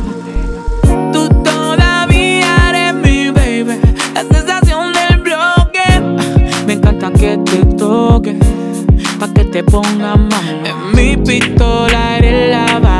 Tú 1.12 1.28
todavía 1.44 2.46
eres 2.70 2.94
mi 2.94 3.30
baby, 3.30 3.80
la 4.14 4.22
sensación 4.22 4.92
del 4.92 5.20
bloque. 5.20 6.64
Me 6.66 6.74
encanta 6.74 7.12
que 7.12 7.38
te 7.38 7.64
toque, 7.76 8.38
pa' 9.18 9.32
que 9.32 9.44
te 9.44 9.62
pongas 9.62 10.18
más. 10.18 10.44
En 10.64 10.96
mi 10.96 11.16
pistola 11.16 12.18
eres 12.18 12.50
la 12.50 12.78
bala 12.80 12.97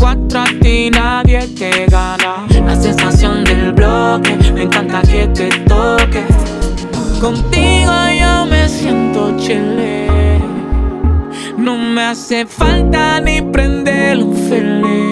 cuatro 0.00 0.40
a 0.40 0.46
ti 0.60 0.90
nadie 0.90 1.46
te 1.58 1.86
gana. 1.86 2.46
La 2.66 2.74
sensación 2.74 3.44
del 3.44 3.72
bloque, 3.72 4.36
me 4.54 4.62
encanta 4.62 5.02
que 5.02 5.28
te 5.28 5.48
toques. 5.68 6.24
Contigo 7.20 7.92
yo 8.18 8.46
me 8.46 8.68
siento 8.68 9.36
chile. 9.36 10.08
No 11.58 11.76
me 11.76 12.02
hace 12.02 12.46
falta 12.46 13.20
ni 13.20 13.42
prender 13.42 14.16
un 14.18 14.34
felé. 14.34 15.10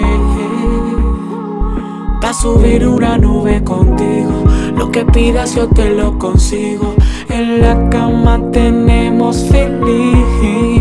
Pa' 2.19 2.33
subir 2.33 2.87
una 2.87 3.17
nube 3.17 3.63
contigo. 3.63 4.43
Lo 4.75 4.89
que 4.91 5.05
pidas 5.05 5.55
yo 5.55 5.67
te 5.67 5.91
lo 5.91 6.17
consigo. 6.17 6.95
En 7.29 7.61
la 7.61 7.89
cama 7.89 8.41
tenemos 8.51 9.45
feliz. 9.51 10.78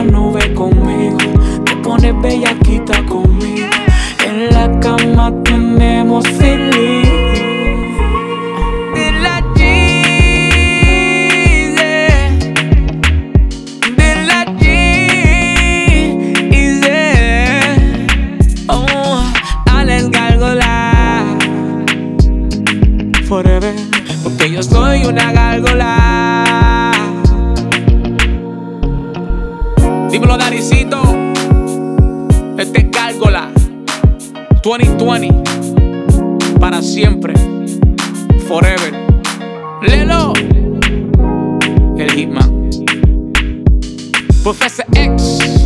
Una 0.00 0.10
nube 0.10 0.54
conmigo. 0.54 1.18
Te 1.64 1.76
pones 1.76 2.14
bellaquita 2.20 2.57
Lelo, 40.08 40.32
el 41.98 42.10
Hitman, 42.12 42.70
Professor 44.42 44.86
X, 44.94 45.57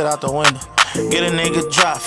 it 0.00 0.06
out 0.06 0.20
the 0.20 0.30
window. 0.30 0.60
Get 1.10 1.22
a 1.22 1.30
nigga 1.30 1.66
drop, 1.70 2.00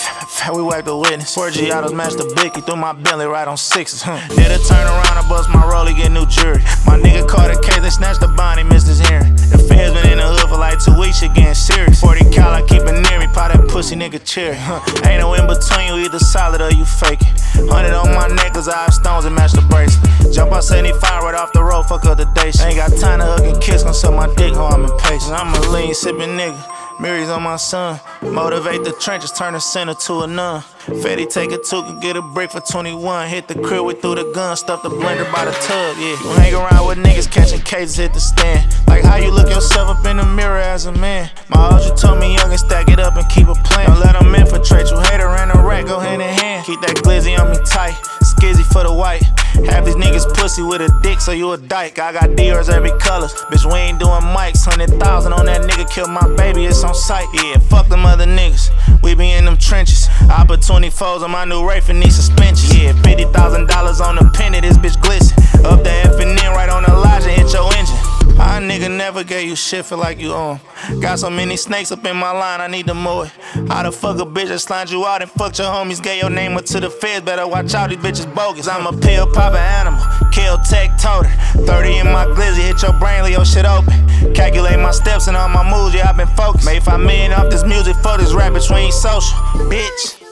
we 0.55 0.61
whack 0.63 0.85
the 0.85 0.95
witness. 0.95 1.33
Four 1.33 1.49
Giottos 1.49 1.93
match 1.93 2.13
the 2.13 2.27
Bicky 2.35 2.61
through 2.61 2.77
my 2.77 2.93
belly 2.93 3.25
right 3.25 3.47
on 3.47 3.57
sixes. 3.57 4.01
Huh. 4.01 4.19
Did 4.35 4.51
a 4.51 4.59
turn 4.63 4.85
around, 4.87 5.17
I 5.17 5.23
bust 5.29 5.49
my 5.49 5.61
rollie, 5.63 5.95
get 5.95 6.11
new 6.11 6.25
jury. 6.25 6.63
My 6.85 6.97
nigga 6.97 7.27
caught 7.27 7.51
a 7.51 7.59
case, 7.61 7.81
they 7.81 7.89
snatched 7.89 8.21
the 8.21 8.27
bond, 8.27 8.63
missed 8.67 8.87
his 8.87 8.99
hearing. 8.99 9.35
The 9.35 9.57
feds 9.57 9.93
been 9.93 10.09
in 10.11 10.17
the 10.17 10.27
hood 10.27 10.49
for 10.49 10.57
like 10.57 10.79
two 10.79 10.97
weeks, 10.97 11.19
shit 11.19 11.33
getting 11.33 11.53
serious. 11.53 12.01
40 12.01 12.31
cal, 12.31 12.51
I 12.51 12.61
keep 12.63 12.81
it 12.83 12.95
near 12.95 13.19
me, 13.19 13.27
pop 13.31 13.51
that 13.51 13.67
pussy 13.67 13.95
nigga 13.95 14.23
cherry. 14.23 14.55
Huh. 14.55 14.81
Ain't 15.07 15.21
no 15.21 15.33
in 15.35 15.47
between, 15.47 15.87
you 15.87 16.05
either 16.05 16.19
solid 16.19 16.61
or 16.61 16.71
you 16.71 16.85
fake. 16.85 17.21
100 17.59 17.93
on 17.93 18.15
my 18.15 18.27
neck, 18.27 18.53
cause 18.53 18.67
I 18.67 18.89
have 18.89 18.93
stones 18.93 19.25
and 19.25 19.35
match 19.35 19.53
the 19.53 19.63
bracelet. 19.69 20.33
Jump 20.33 20.51
out 20.51 20.63
75 20.63 20.99
right 21.23 21.35
off 21.35 21.53
the 21.53 21.63
road, 21.63 21.83
fuck 21.83 22.05
up 22.05 22.17
the 22.17 22.25
day. 22.33 22.51
Ain't 22.63 22.77
got 22.79 22.91
time 22.97 23.19
to 23.19 23.25
hug 23.25 23.45
and 23.45 23.61
kiss, 23.61 23.83
gon' 23.83 23.93
suck 23.93 24.15
my 24.15 24.27
dick, 24.35 24.53
ho, 24.53 24.65
I'm 24.67 24.85
impatient. 24.85 25.33
I'm 25.33 25.53
a 25.53 25.59
lean 25.69 25.93
sippin' 25.93 26.35
nigga. 26.35 26.80
Mary's 27.01 27.29
on 27.29 27.41
my 27.41 27.55
son. 27.55 27.99
Motivate 28.21 28.83
the 28.83 28.91
trenches, 28.91 29.31
turn 29.31 29.53
the 29.53 29.59
center 29.59 29.95
to 29.95 30.21
a 30.21 30.27
nun. 30.27 30.61
Fetty 30.85 31.27
take 31.27 31.51
a 31.51 31.57
two, 31.57 31.81
can 31.81 31.99
get 31.99 32.15
a 32.15 32.21
break 32.21 32.51
for 32.51 32.61
21. 32.61 33.27
Hit 33.27 33.47
the 33.47 33.55
crib, 33.55 33.85
we 33.85 33.95
threw 33.95 34.13
the 34.13 34.31
gun, 34.35 34.55
stuff 34.55 34.83
the 34.83 34.89
blender 34.89 35.31
by 35.33 35.45
the 35.45 35.51
tub, 35.51 35.97
yeah. 35.97 36.13
You 36.21 36.29
hang 36.37 36.53
around 36.53 36.87
with 36.87 36.99
niggas 36.99 37.31
catching 37.31 37.61
cases, 37.61 37.95
hit 37.95 38.13
the 38.13 38.19
stand. 38.19 38.71
Like 38.85 39.03
how 39.03 39.15
you 39.15 39.31
look 39.31 39.49
yourself 39.49 39.97
up 39.97 40.05
in 40.05 40.17
the 40.17 40.25
mirror 40.25 40.59
as 40.59 40.85
a 40.85 40.91
man. 40.91 41.31
My 41.49 41.57
OG 41.57 41.97
told 41.97 42.19
me 42.19 42.35
young 42.35 42.51
and 42.51 42.59
stack 42.59 42.87
it 42.87 42.99
up 42.99 43.15
and 43.15 43.27
keep 43.29 43.47
a 43.47 43.55
plan. 43.55 43.89
Don't 43.89 43.99
let 43.99 44.13
them 44.13 44.33
infiltrate 44.35 44.91
you, 44.91 44.99
hater 44.99 45.27
and 45.27 45.49
a 45.51 45.57
rat 45.57 45.87
go 45.87 45.97
hand 45.97 46.21
in 46.21 46.29
hand. 46.29 46.65
Keep 46.67 46.81
that 46.81 46.97
glizzy 46.97 47.37
on 47.37 47.49
me 47.49 47.57
tight, 47.65 47.97
skizzy 48.35 48.65
for 48.71 48.83
the 48.83 48.93
white. 48.93 49.23
Half 49.65 49.85
these 49.85 49.95
niggas 49.95 50.33
pussy 50.35 50.61
with 50.61 50.81
a 50.81 50.89
dick, 51.01 51.19
so 51.19 51.31
you 51.31 51.51
a 51.51 51.57
dyke. 51.57 51.99
I 51.99 52.13
got 52.13 52.35
Dior's 52.35 52.69
every 52.69 52.91
colors. 52.99 53.33
Bitch, 53.49 53.65
we 53.65 53.77
ain't 53.77 53.99
doing 53.99 54.21
mics. 54.35 54.65
Hundred 54.65 54.89
thousand 54.99 55.33
on 55.33 55.45
that 55.45 55.61
nigga, 55.69 55.89
kill 55.89 56.07
my 56.07 56.27
baby, 56.35 56.65
it's 56.65 56.83
on 56.83 56.95
sight. 56.95 57.27
Yeah, 57.33 57.57
fuck 57.57 57.87
them 57.87 58.05
other 58.05 58.25
niggas. 58.25 58.69
We 59.01 59.15
be 59.15 59.31
in 59.31 59.45
them 59.45 59.57
trenches. 59.57 60.07
I 60.29 60.41
Opportunity 60.41 60.89
foes 60.89 61.23
on 61.23 61.31
my 61.31 61.45
new 61.45 61.67
Wraith 61.67 61.89
and 61.89 61.99
need 61.99 62.11
suspensions. 62.11 62.75
Yeah, 62.75 62.93
fifty 63.03 63.25
thousand 63.25 63.67
dollars 63.67 64.01
on 64.01 64.15
the 64.15 64.29
penny, 64.33 64.59
this 64.59 64.77
bitch 64.77 64.99
glisten. 65.01 65.37
Up 65.65 65.83
the 65.83 65.91
F 65.91 66.17
right 66.17 66.69
on 66.69 66.83
Elijah, 66.85 67.29
hit 67.29 67.53
your 67.53 67.71
engine. 67.75 68.00
I 68.41 68.59
nigga 68.59 68.89
never 68.89 69.23
gave 69.23 69.47
you 69.47 69.55
shit, 69.55 69.85
feel 69.85 69.99
like 69.99 70.19
you 70.19 70.33
own. 70.33 70.59
Got 70.99 71.19
so 71.19 71.29
many 71.29 71.55
snakes 71.55 71.91
up 71.91 72.03
in 72.05 72.17
my 72.17 72.31
line, 72.31 72.59
I 72.59 72.65
need 72.65 72.87
to 72.87 72.95
mow 72.95 73.21
it. 73.21 73.31
How 73.69 73.83
the 73.83 73.91
fuck 73.91 74.19
a 74.19 74.25
bitch 74.25 74.47
that 74.47 74.59
slimed 74.59 74.89
you 74.89 75.05
out 75.05 75.21
and 75.21 75.29
fucked 75.29 75.59
your 75.59 75.67
homies, 75.67 76.01
gave 76.01 76.21
your 76.23 76.31
name 76.31 76.57
up 76.57 76.65
to 76.65 76.79
the 76.79 76.89
feds. 76.89 77.23
Better 77.23 77.47
watch 77.47 77.75
out, 77.75 77.91
these 77.91 77.99
bitches 77.99 78.33
bogus. 78.33 78.67
I'm 78.67 78.87
a 78.87 78.99
pill 78.99 79.31
poppin' 79.31 79.59
animal, 79.59 80.03
kill 80.31 80.57
tech 80.57 80.97
toter. 80.97 81.29
30 81.65 81.97
in 81.99 82.07
my 82.07 82.25
glizzy, 82.25 82.63
hit 82.63 82.81
your 82.81 82.93
brain, 82.93 83.23
leave 83.23 83.33
your 83.33 83.45
shit 83.45 83.65
open. 83.65 84.33
Calculate 84.33 84.79
my 84.79 84.91
steps 84.91 85.27
and 85.27 85.37
all 85.37 85.47
my 85.47 85.63
moves, 85.69 85.93
yeah, 85.93 86.09
i 86.09 86.11
been 86.11 86.27
focused. 86.35 86.65
Made 86.65 86.81
5 86.81 86.99
million 86.99 87.33
off 87.33 87.51
this 87.51 87.63
music 87.63 87.95
for 87.97 88.17
this 88.17 88.33
rap 88.33 88.53
between 88.53 88.91
social, 88.91 89.37
bitch. 89.69 90.30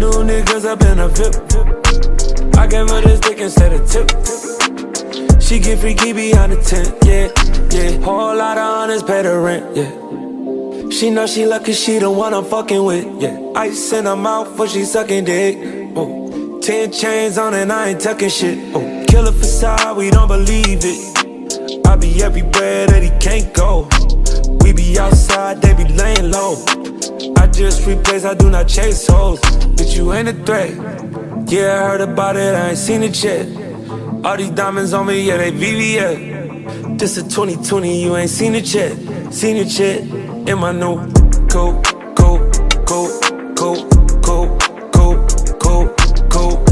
New 0.00 0.24
niggas 0.24 0.64
up 0.64 0.80
in 0.80 0.98
a 0.98 1.08
VIP. 1.08 2.56
I 2.56 2.66
gave 2.66 2.88
her 2.88 3.02
this 3.02 3.20
dick 3.20 3.36
instead 3.38 3.74
of 3.74 3.86
tip. 3.86 4.08
She 5.42 5.58
get 5.58 5.78
freaky 5.78 6.14
behind 6.14 6.52
the 6.52 6.62
tent, 6.62 6.96
yeah, 7.04 7.28
yeah. 7.70 8.02
Whole 8.02 8.34
lot 8.34 8.56
of 8.56 8.64
honest, 8.64 9.06
pay 9.06 9.20
the 9.20 9.38
rent, 9.38 9.76
yeah. 9.76 10.88
She 10.88 11.10
know 11.10 11.26
she 11.26 11.44
lucky, 11.44 11.74
she 11.74 11.98
the 11.98 12.10
one 12.10 12.32
I'm 12.32 12.46
fucking 12.46 12.82
with, 12.82 13.20
yeah. 13.20 13.52
Ice 13.54 13.92
in 13.92 14.06
her 14.06 14.16
mouth 14.16 14.56
for 14.56 14.66
she 14.66 14.84
sucking 14.84 15.26
dick. 15.26 15.58
Oh, 15.94 16.58
ten 16.62 16.90
chains 16.90 17.36
on 17.36 17.52
and 17.52 17.70
I 17.70 17.90
ain't 17.90 18.00
tucking 18.00 18.30
shit. 18.30 18.58
Oh, 18.74 19.04
killer 19.06 19.32
facade, 19.32 19.98
we 19.98 20.08
don't 20.08 20.28
believe 20.28 20.80
it. 20.82 21.86
I 21.86 21.96
be 21.96 22.22
everywhere 22.22 22.86
that 22.86 23.02
he 23.02 23.10
can't 23.18 23.52
go. 23.52 23.86
We 24.64 24.72
be 24.72 24.98
outside, 24.98 25.60
they 25.60 25.74
be 25.74 25.84
laying 25.92 26.30
low 26.30 26.56
just 27.52 27.82
replays, 27.82 28.24
I 28.24 28.34
do 28.34 28.50
not 28.50 28.68
chase 28.68 29.06
hoes. 29.06 29.40
Bitch, 29.76 29.96
you 29.96 30.12
ain't 30.12 30.28
a 30.28 30.32
threat. 30.32 30.70
Yeah, 31.50 31.82
I 31.82 31.88
heard 31.88 32.00
about 32.00 32.36
it, 32.36 32.54
I 32.54 32.70
ain't 32.70 32.78
seen 32.78 33.02
it 33.02 33.22
yet. 33.22 33.46
All 34.24 34.36
these 34.36 34.50
diamonds 34.50 34.92
on 34.92 35.06
me, 35.06 35.22
yeah, 35.22 35.36
they 35.36 35.50
VVS. 35.50 36.98
This 36.98 37.16
a 37.16 37.22
2020, 37.22 38.02
you 38.02 38.16
ain't 38.16 38.30
seen 38.30 38.54
it 38.54 38.72
yet. 38.72 38.96
Seen 39.32 39.56
it 39.56 39.78
yet 39.78 40.00
in 40.00 40.58
my 40.58 40.72
new 40.72 40.96
coat, 41.48 41.82
coat, 42.14 42.52
coat, 42.86 43.22
coat, 43.56 43.90
coat, 44.22 44.60
coat, 44.92 45.30
coat, 45.60 45.60
coat, 45.60 45.98
coat, 46.30 46.56
coat, 46.56 46.62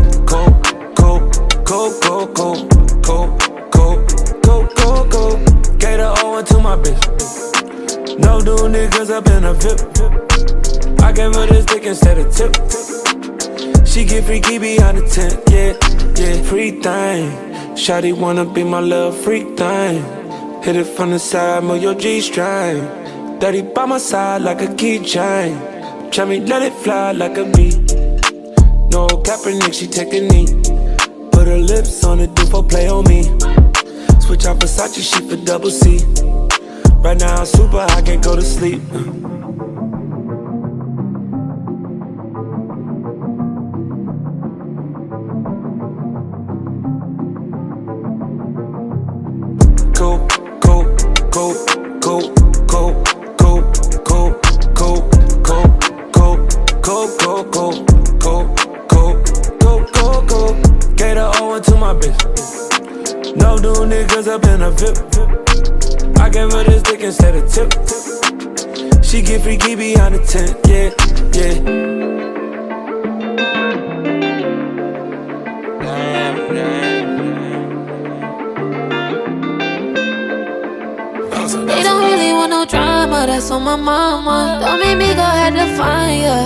coat, 1.57 2.01
coat, 2.03 2.33
coat, 2.35 2.70
coat, 3.03 3.43
coat, 3.72 4.11
coat, 4.43 4.76
coat, 4.76 5.11
coat. 5.11 5.79
Gator 5.79 6.12
O 6.18 6.39
into 6.39 6.59
my 6.59 6.76
bitch. 6.76 8.18
No 8.18 8.39
new 8.41 8.57
niggas 8.68 9.11
up 9.11 9.26
in 9.29 9.45
a 9.45 9.55
VIP. 9.55 10.28
Gave 11.18 11.34
her 11.34 11.46
this 11.46 11.64
dick 11.64 11.82
instead 11.82 12.16
of 12.16 12.32
tip. 12.32 12.54
She 13.84 14.04
get 14.04 14.22
freaky 14.22 14.56
behind 14.60 14.98
the 14.98 15.04
tent, 15.10 15.42
yeah, 15.50 15.74
yeah. 16.14 16.42
Free 16.44 16.70
thing. 16.70 17.32
Shawty 17.74 18.16
wanna 18.16 18.44
be 18.44 18.62
my 18.62 18.78
little 18.78 19.10
freak 19.10 19.56
thing. 19.58 20.04
Hit 20.62 20.76
it 20.76 20.86
from 20.86 21.10
the 21.10 21.18
side, 21.18 21.64
move 21.64 21.82
your 21.82 21.96
G 21.96 22.20
string. 22.20 22.84
Daddy 23.40 23.62
by 23.62 23.86
my 23.86 23.98
side 23.98 24.42
like 24.42 24.62
a 24.62 24.66
keychain. 24.66 26.12
Try 26.12 26.24
me, 26.24 26.38
let 26.38 26.62
it 26.62 26.72
fly 26.84 27.10
like 27.10 27.36
a 27.36 27.46
bee. 27.46 27.74
No 28.92 29.08
Kaepernick, 29.08 29.74
she 29.74 29.88
take 29.88 30.14
a 30.14 30.20
knee. 30.20 30.46
Put 31.32 31.48
her 31.48 31.58
lips 31.58 32.04
on 32.04 32.20
it, 32.20 32.32
do 32.36 32.46
for 32.46 32.62
play 32.62 32.88
on 32.88 33.02
me. 33.08 33.24
Switch 34.20 34.46
out 34.46 34.60
Versace, 34.60 35.02
she 35.02 35.28
for 35.28 35.34
double 35.44 35.72
C. 35.72 35.98
Right 37.02 37.18
now 37.18 37.40
I'm 37.40 37.46
super, 37.46 37.78
I 37.78 38.02
can't 38.02 38.22
go 38.22 38.36
to 38.36 38.42
sleep. 38.42 38.80
Up 64.29 64.45
in 64.45 64.62
a 64.62 64.70
VIP. 64.70 64.99
I 66.18 66.29
gave 66.29 66.53
her 66.53 66.64
this 66.64 66.83
dick 66.83 67.01
instead 67.01 67.35
of 67.35 67.51
tip. 67.51 67.72
She 69.03 69.22
get 69.22 69.43
freaky 69.43 69.74
behind 69.74 70.14
the 70.14 70.20
tent, 70.24 70.57
yeah, 70.68 70.91
yeah. 71.33 71.55
They 81.64 81.83
don't 81.83 82.03
really 82.03 82.33
want 82.35 82.51
no 82.51 82.64
drama, 82.66 83.24
that's 83.26 83.51
on 83.51 83.62
my 83.62 83.76
mama. 83.76 84.59
Don't 84.61 84.79
make 84.81 84.99
me 84.99 85.14
go 85.14 85.22
ahead 85.22 85.55
to 85.55 85.76
find 85.76 85.97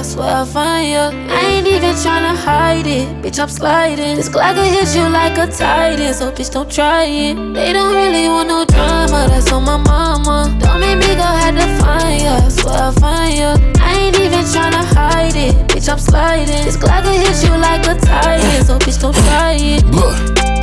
ya, 0.02 0.08
swear 0.08 0.36
I'll 0.36 0.46
find 0.46 0.88
ya. 0.88 1.10
I 1.28 1.40
ain't 1.52 1.66
even 1.66 1.94
tryna 1.94 2.34
hide 2.36 2.86
it, 2.86 3.08
bitch, 3.22 3.38
I'm 3.38 3.48
sliding. 3.48 4.16
This 4.16 4.28
Glock 4.28 4.56
will 4.56 4.64
hit 4.64 4.94
you 4.96 5.08
like 5.08 5.38
a 5.38 5.46
titan, 5.46 6.14
so 6.14 6.30
bitch, 6.30 6.50
don't 6.52 6.70
try 6.70 7.04
it. 7.04 7.34
They 7.54 7.72
don't 7.72 7.94
really 7.94 8.28
want 8.28 8.48
no 8.48 8.64
drama, 8.64 9.26
that's 9.28 9.50
on 9.52 9.64
my 9.64 9.76
mama. 9.76 10.56
Don't 10.60 10.80
make 10.80 10.98
me 10.98 11.14
go 11.14 11.22
ahead 11.22 11.54
to 11.54 11.66
find 11.82 12.22
ya, 12.22 12.48
swear 12.48 12.74
I'll 12.74 12.92
find 12.92 13.34
ya. 13.34 13.56
I 13.80 13.98
ain't 13.98 14.18
even 14.18 14.44
tryna 14.54 14.84
hide 14.94 15.36
it, 15.36 15.54
bitch, 15.68 15.88
I'm 15.90 15.98
sliding. 15.98 16.64
This 16.64 16.76
Glock 16.76 17.04
will 17.04 17.12
hit 17.12 17.38
you 17.44 17.56
like 17.56 17.86
a 17.86 17.94
titan, 17.98 18.64
so 18.64 18.78
bitch, 18.78 19.00
don't 19.00 19.14
try 19.14 19.56
it. 19.58 20.61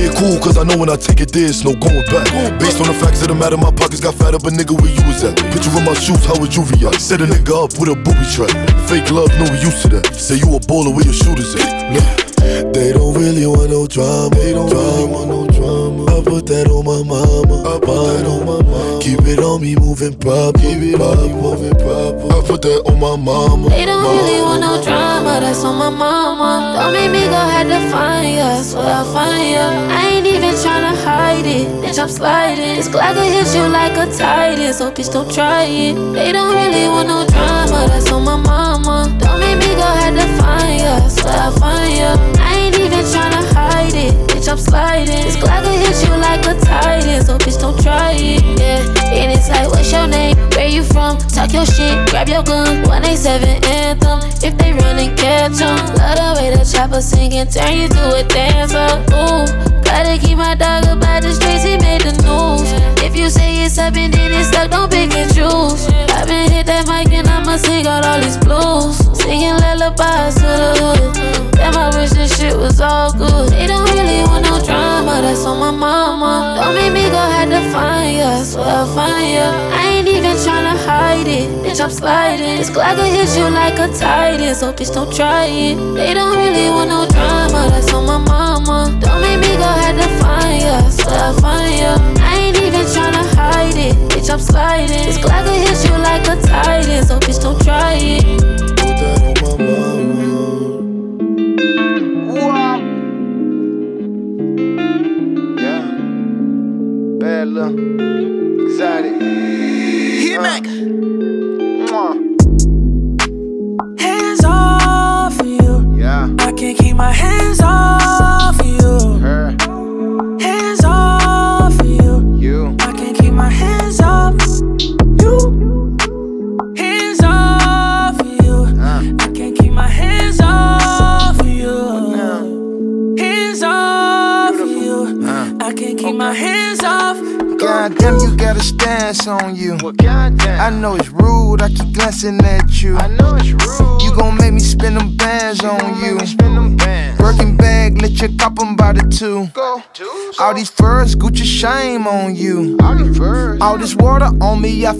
Play 0.00 0.08
it 0.08 0.16
cool, 0.16 0.40
cause 0.40 0.56
I 0.56 0.64
know 0.64 0.76
when 0.78 0.88
I 0.88 0.96
take 0.96 1.20
it, 1.20 1.32
there's 1.32 1.64
no 1.64 1.74
going 1.74 2.04
back. 2.06 2.26
Based 2.58 2.80
on 2.80 2.86
the 2.88 2.94
facts 2.94 3.22
of 3.22 3.28
the 3.28 3.34
matter, 3.34 3.56
my 3.56 3.70
pockets 3.70 4.00
got 4.00 4.14
fat 4.14 4.34
up, 4.34 4.44
a 4.44 4.50
nigga, 4.50 4.72
where 4.72 4.90
you 4.90 5.02
was 5.04 5.24
at? 5.24 5.36
Picture 5.52 5.70
in 5.76 5.84
my 5.84 5.94
shoes, 5.94 6.24
how 6.24 6.38
would 6.40 6.54
you 6.54 6.64
react? 6.64 7.00
Set 7.00 7.20
a 7.20 7.26
nigga 7.26 7.64
up 7.64 7.72
with 7.78 7.88
a 7.88 7.94
booby 7.96 8.24
trap. 8.32 8.50
Fake 8.88 9.10
love, 9.10 9.30
no, 9.38 9.46
use 9.60 9.82
to 9.82 9.88
that. 9.88 10.14
Say 10.14 10.36
you 10.36 10.48
a 10.56 10.60
baller, 10.60 10.94
where 10.94 11.04
your 11.04 11.14
shooters 11.14 11.54
at? 11.56 11.92
Look, 11.92 12.72
they 12.72 12.92
don't 12.92 13.14
really 13.14 13.46
want 13.46 13.70
no 13.70 13.86
drama. 13.86 14.30
They 14.36 14.52
don't 14.52 14.70
really 14.70 15.06
want 15.06 15.28
no 15.28 15.49
drama. 15.70 16.04
I 16.06 16.22
put 16.22 16.46
that 16.46 16.68
on 16.68 16.84
my 16.84 17.02
mama. 17.02 17.56
I 17.62 17.78
put 17.78 17.98
that 18.06 18.26
on 18.26 18.46
my 18.46 18.62
mama. 18.62 19.00
Keep 19.02 19.26
it 19.26 19.38
on 19.38 19.60
me, 19.60 19.76
moving 19.76 20.16
proper. 20.18 20.58
Keep 20.58 20.82
it 20.82 21.00
on 21.00 21.16
me, 21.22 21.32
moving 21.34 21.74
proper. 21.74 22.26
I 22.34 22.38
put 22.46 22.62
that 22.62 22.82
on 22.86 22.98
my 22.98 23.16
mama. 23.16 23.68
They 23.70 23.86
don't 23.86 24.02
really 24.02 24.42
want 24.42 24.60
no 24.60 24.82
drama, 24.82 25.40
that's 25.40 25.64
on 25.64 25.76
my 25.78 25.90
mama. 25.90 26.74
Don't 26.76 26.92
make 26.92 27.10
me 27.10 27.24
go 27.26 27.38
ahead 27.38 27.66
to 27.68 27.80
find 27.90 28.36
ya, 28.36 28.62
swear 28.62 28.84
I'll 28.84 29.04
find 29.12 29.50
ya. 29.50 29.66
I 29.94 30.08
ain't 30.08 30.26
even 30.26 30.54
tryna 30.54 30.94
hide 31.04 31.46
it, 31.46 31.66
bitch, 31.82 31.98
I'm 31.98 32.08
sliding. 32.08 32.76
This 32.76 32.88
Glock 32.88 33.14
will 33.14 33.30
hit 33.30 33.54
you 33.54 33.66
like 33.68 33.96
a 33.96 34.06
titan, 34.16 34.72
so 34.74 34.90
bitch, 34.90 35.12
don't 35.12 35.30
try 35.32 35.64
it. 35.64 35.94
They 36.14 36.32
don't 36.32 36.52
really 36.54 36.88
want 36.88 37.08
no 37.08 37.26
drama, 37.26 37.88
that's 37.88 38.10
on 38.10 38.24
my 38.24 38.36
mama. 38.36 39.16
Don't 39.20 39.40
make 39.40 39.58
me 39.58 39.74
go 39.74 39.86
ahead 39.86 40.14
to 40.18 40.26
find 40.40 40.80
ya, 40.80 41.08
swear 41.08 41.34
I'll 41.34 41.52
find 41.52 41.92
ya. 41.96 42.10
I 42.38 42.58
ain't 42.58 42.78
even 42.78 43.04
tryna 43.12 43.42
hide 43.54 43.94
it, 43.94 44.14
bitch, 44.40 44.50
I'm 44.50 44.58
sliding. 44.58 45.06
This 45.06 45.36
Glock 45.36 45.62
will 45.62 45.78
hit 45.78 46.06
you 46.06 46.16
like 46.16 46.40
a 46.46 46.58
titan, 46.60 47.24
so 47.24 47.34
oh, 47.34 47.38
bitch, 47.38 47.60
don't 47.60 47.80
try 47.82 48.12
it. 48.12 48.42
Yeah, 48.58 49.12
and 49.12 49.32
it's 49.32 49.48
like, 49.48 49.68
what's 49.68 49.92
your 49.92 50.06
name? 50.06 50.36
Where 50.50 50.68
you 50.68 50.82
from? 50.82 51.18
Talk 51.18 51.52
your 51.52 51.66
shit, 51.66 52.08
grab 52.10 52.28
your 52.28 52.42
gun. 52.42 52.82
187 52.88 53.64
anthem. 53.64 54.20
If 54.42 54.56
they 54.56 54.72
run 54.72 54.98
and 54.98 55.16
catch 55.18 55.58
catch 55.58 55.60
'em, 55.60 55.76
love 55.94 56.16
the 56.16 56.40
way 56.40 56.50
the 56.56 56.64
chopper 56.64 57.00
sing 57.00 57.34
and 57.34 57.50
turn 57.52 57.76
you 57.76 57.88
to 57.88 58.16
a 58.16 58.24
dancer. 58.24 58.90
Ooh, 59.12 59.44
gotta 59.84 60.18
keep 60.18 60.38
my 60.38 60.54
dog 60.54 60.84
about 60.84 61.22
the 61.22 61.32
streets, 61.32 61.64
he 61.64 61.76
made 61.76 62.00
the 62.00 62.12
news. 62.24 62.68
If 63.02 63.16
you 63.16 63.28
say 63.28 63.64
it's 63.64 63.78
up 63.78 63.96
and 63.96 64.12
then 64.12 64.32
it's 64.32 64.48
stuck, 64.48 64.70
don't 64.70 64.90
pick 64.90 65.12
and 65.14 65.28
choose. 65.34 65.86
I've 66.16 66.26
been 66.26 66.50
hit 66.50 66.66
that 66.66 66.86
mic 66.88 67.12
and 67.12 67.29
I'ma 67.40 67.56
sing 67.56 67.86
out 67.86 68.04
all 68.04 68.20
these 68.20 68.36
blues. 68.36 68.96
Singing 69.16 69.56
lullabies 69.56 70.34
to 70.34 70.50
the 70.60 70.70
hood. 70.76 71.50
Damn, 71.56 71.74
I 71.74 71.88
wish 71.96 72.10
this 72.10 72.36
shit 72.38 72.54
was 72.54 72.82
all 72.82 73.12
good. 73.12 73.48
They 73.48 73.66
don't 73.66 73.82
really 73.96 74.22
want 74.28 74.44
no 74.44 74.60
drama, 74.60 75.22
that's 75.22 75.46
on 75.46 75.58
my 75.58 75.70
mama. 75.70 76.60
Don't 76.60 76.74
make 76.74 76.92
me 76.92 77.08
go 77.08 77.16
ahead 77.16 77.48
to 77.48 77.60
find 77.72 78.18
ya, 78.18 78.42
swear 78.44 78.66
I'll 78.66 78.86
find 78.94 79.32
ya. 79.32 79.48
I 79.72 79.88
ain't 79.88 80.08
even 80.08 80.36
tryna 80.36 80.76
hide 80.84 81.26
it, 81.26 81.48
bitch, 81.64 81.80
I'm 81.80 81.90
sliding. 81.90 82.58
This 82.58 82.68
Glock 82.68 82.96
will 82.96 83.04
hit 83.04 83.34
you 83.34 83.48
like 83.48 83.78
a 83.78 83.88
titan, 83.88 84.54
so 84.54 84.68
oh, 84.68 84.72
bitch, 84.74 84.92
don't 84.92 85.10
try 85.10 85.46
it. 85.46 85.76
They 85.94 86.12
don't 86.12 86.36
really 86.36 86.68
want 86.68 86.90
no 86.90 87.08
drama, 87.08 87.69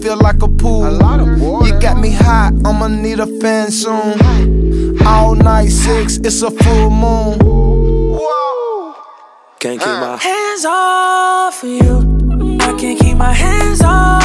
feel 0.01 0.17
like 0.17 0.41
a 0.41 0.47
pool. 0.47 0.91
You 1.65 1.79
got 1.79 1.97
me 1.99 2.11
hot, 2.11 2.53
I'ma 2.65 2.87
need 2.87 3.19
a 3.19 3.27
fan 3.39 3.71
soon. 3.71 5.01
All 5.05 5.35
night 5.35 5.69
six, 5.69 6.17
it's 6.17 6.41
a 6.41 6.51
full 6.51 6.89
moon. 6.89 7.37
Can't 9.59 9.79
keep 9.79 9.87
my 9.87 10.17
hands 10.17 10.65
off 10.65 11.63
you. 11.63 12.57
I 12.61 12.75
can't 12.79 12.99
keep 12.99 13.15
my 13.17 13.33
hands 13.33 13.81
off 13.83 14.20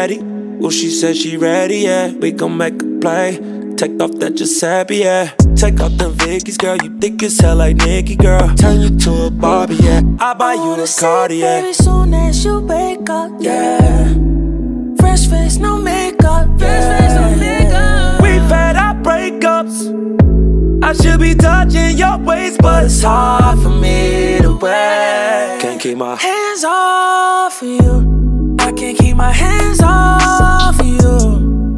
She 0.00 0.16
ready? 0.16 0.20
Oh, 0.62 0.70
she 0.70 0.88
said 0.88 1.14
she 1.14 1.36
ready, 1.36 1.80
yeah. 1.80 2.10
We 2.10 2.32
gon' 2.32 2.56
make 2.56 2.80
a 2.80 2.86
play. 3.02 3.36
Take 3.76 4.00
off 4.00 4.12
that 4.12 4.34
Giuseppe, 4.34 4.96
yeah. 4.96 5.34
Take 5.56 5.78
off 5.80 5.92
them 5.98 6.14
Vickies, 6.14 6.56
girl. 6.56 6.78
You 6.82 6.98
thick 6.98 7.22
as 7.22 7.38
hell 7.38 7.56
like 7.56 7.76
Nicki, 7.76 8.16
girl. 8.16 8.48
Turn 8.56 8.80
you 8.80 8.98
to 8.98 9.26
a 9.26 9.30
Barbie, 9.30 9.74
yeah. 9.74 10.00
I 10.18 10.32
buy 10.32 10.54
you 10.54 10.72
a 10.72 10.86
Cartier. 10.86 11.60
Baby, 11.60 11.74
soon 11.74 12.14
as 12.14 12.42
you 12.42 12.60
wake 12.60 13.10
up, 13.10 13.30
yeah. 13.40 14.14
Fresh 15.00 15.26
face, 15.26 15.58
no 15.58 15.76
makeup, 15.76 16.48
fresh 16.58 17.00
face, 17.00 17.14
no 17.20 17.36
makeup. 17.36 18.22
We've 18.22 18.50
had 18.56 18.76
our 18.76 18.94
breakups. 19.02 20.82
I 20.82 20.94
should 20.94 21.20
be 21.20 21.34
touching 21.34 21.98
your 21.98 22.16
waist, 22.16 22.58
but 22.62 22.84
it's 22.84 23.02
hard 23.02 23.58
for 23.58 23.68
me 23.68 24.38
to 24.40 24.56
wait. 24.56 25.58
Can't 25.60 25.78
keep 25.78 25.98
my 25.98 26.16
hands 26.16 26.64
off 26.64 27.60
of 27.60 27.68
you. 27.68 28.19
I 28.60 28.72
can't 28.72 28.96
keep 28.98 29.16
my 29.16 29.32
hands 29.32 29.80
off 29.82 30.78
you. 30.84 31.76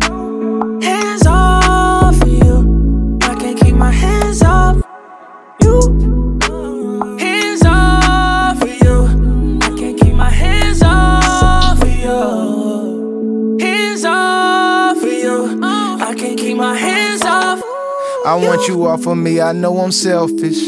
Hands 0.83 1.27
off 1.27 2.21
of 2.21 2.29
you. 2.29 3.19
I 3.23 3.35
can't 3.35 3.59
keep 3.59 3.75
my 3.75 3.91
hands 3.91 4.43
off 4.43 4.77
you. 5.63 6.39
Hands 7.19 7.63
off 7.65 8.63
you. 8.83 9.59
I 9.63 9.69
can't 9.79 9.99
keep 10.01 10.15
my 10.15 10.31
hands 10.31 10.83
off 10.83 11.81
you. 11.85 13.59
Hands 13.61 14.05
off 14.05 15.03
you. 15.03 15.61
I 15.63 16.15
can't 16.17 16.39
keep 16.39 16.57
my 16.57 16.77
hands 16.77 17.23
off. 17.23 17.63
I 18.25 18.35
want 18.37 18.69
you 18.69 18.87
off 18.87 19.07
of 19.07 19.17
me, 19.17 19.41
I 19.41 19.53
know 19.53 19.79
I'm 19.79 19.93
selfish. 19.93 20.61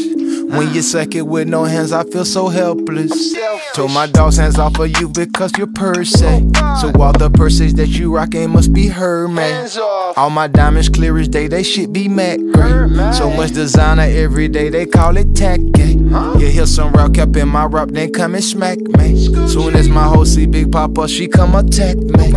When 0.47 0.73
you 0.73 0.81
suck 0.81 1.15
it 1.15 1.23
with 1.23 1.47
no 1.47 1.63
hands, 1.63 1.91
I 1.91 2.03
feel 2.03 2.25
so 2.25 2.47
helpless. 2.47 3.35
Told 3.73 3.91
my 3.91 4.07
dog's 4.07 4.37
hands 4.37 4.57
off 4.57 4.79
of 4.79 4.89
you 4.99 5.09
because 5.09 5.51
you're 5.57 5.67
per 5.67 6.03
se. 6.03 6.47
So 6.81 6.91
all 6.99 7.13
the 7.13 7.31
purses 7.33 7.73
that 7.75 7.87
you 7.87 8.15
rockin' 8.15 8.51
must 8.51 8.71
be 8.73 8.87
her, 8.87 9.27
man. 9.27 9.69
All 10.15 10.29
my 10.29 10.47
diamonds 10.47 10.89
clear 10.89 11.17
as 11.17 11.27
day, 11.27 11.47
they 11.47 11.63
should 11.63 11.91
be 11.91 12.07
matte 12.07 12.39
gray. 12.53 13.11
So 13.13 13.29
much 13.31 13.51
designer 13.51 14.03
every 14.03 14.47
day, 14.47 14.69
they 14.69 14.85
call 14.85 15.17
it 15.17 15.35
tacky. 15.35 15.95
You 16.39 16.47
hear 16.47 16.65
some 16.65 16.93
rock 16.93 17.17
up 17.17 17.35
in 17.35 17.49
my 17.49 17.65
rap, 17.65 17.89
then 17.89 18.13
come 18.13 18.35
and 18.35 18.43
smack 18.43 18.79
me. 18.79 19.27
Soon 19.47 19.75
as 19.75 19.89
my 19.89 20.03
hoe 20.03 20.23
see 20.23 20.45
Big 20.45 20.71
Papa, 20.71 21.07
she 21.07 21.27
come 21.27 21.55
attack 21.55 21.97
me. 21.97 22.31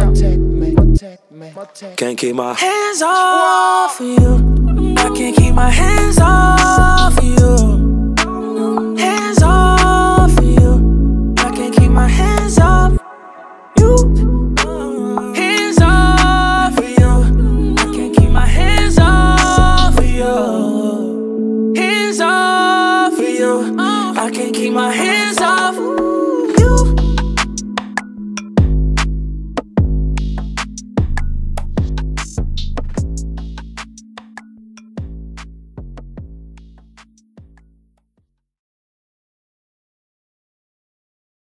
Can't 1.97 2.19
keep 2.19 2.35
my 2.35 2.55
hands 2.55 3.03
off 3.03 4.01
of 4.01 4.07
you. 4.07 4.95
I 4.97 5.11
can't 5.15 5.37
keep 5.37 5.55
my 5.55 5.71
hands 5.71 6.19
off 6.21 7.19
of 7.19 7.25
you. 7.25 7.68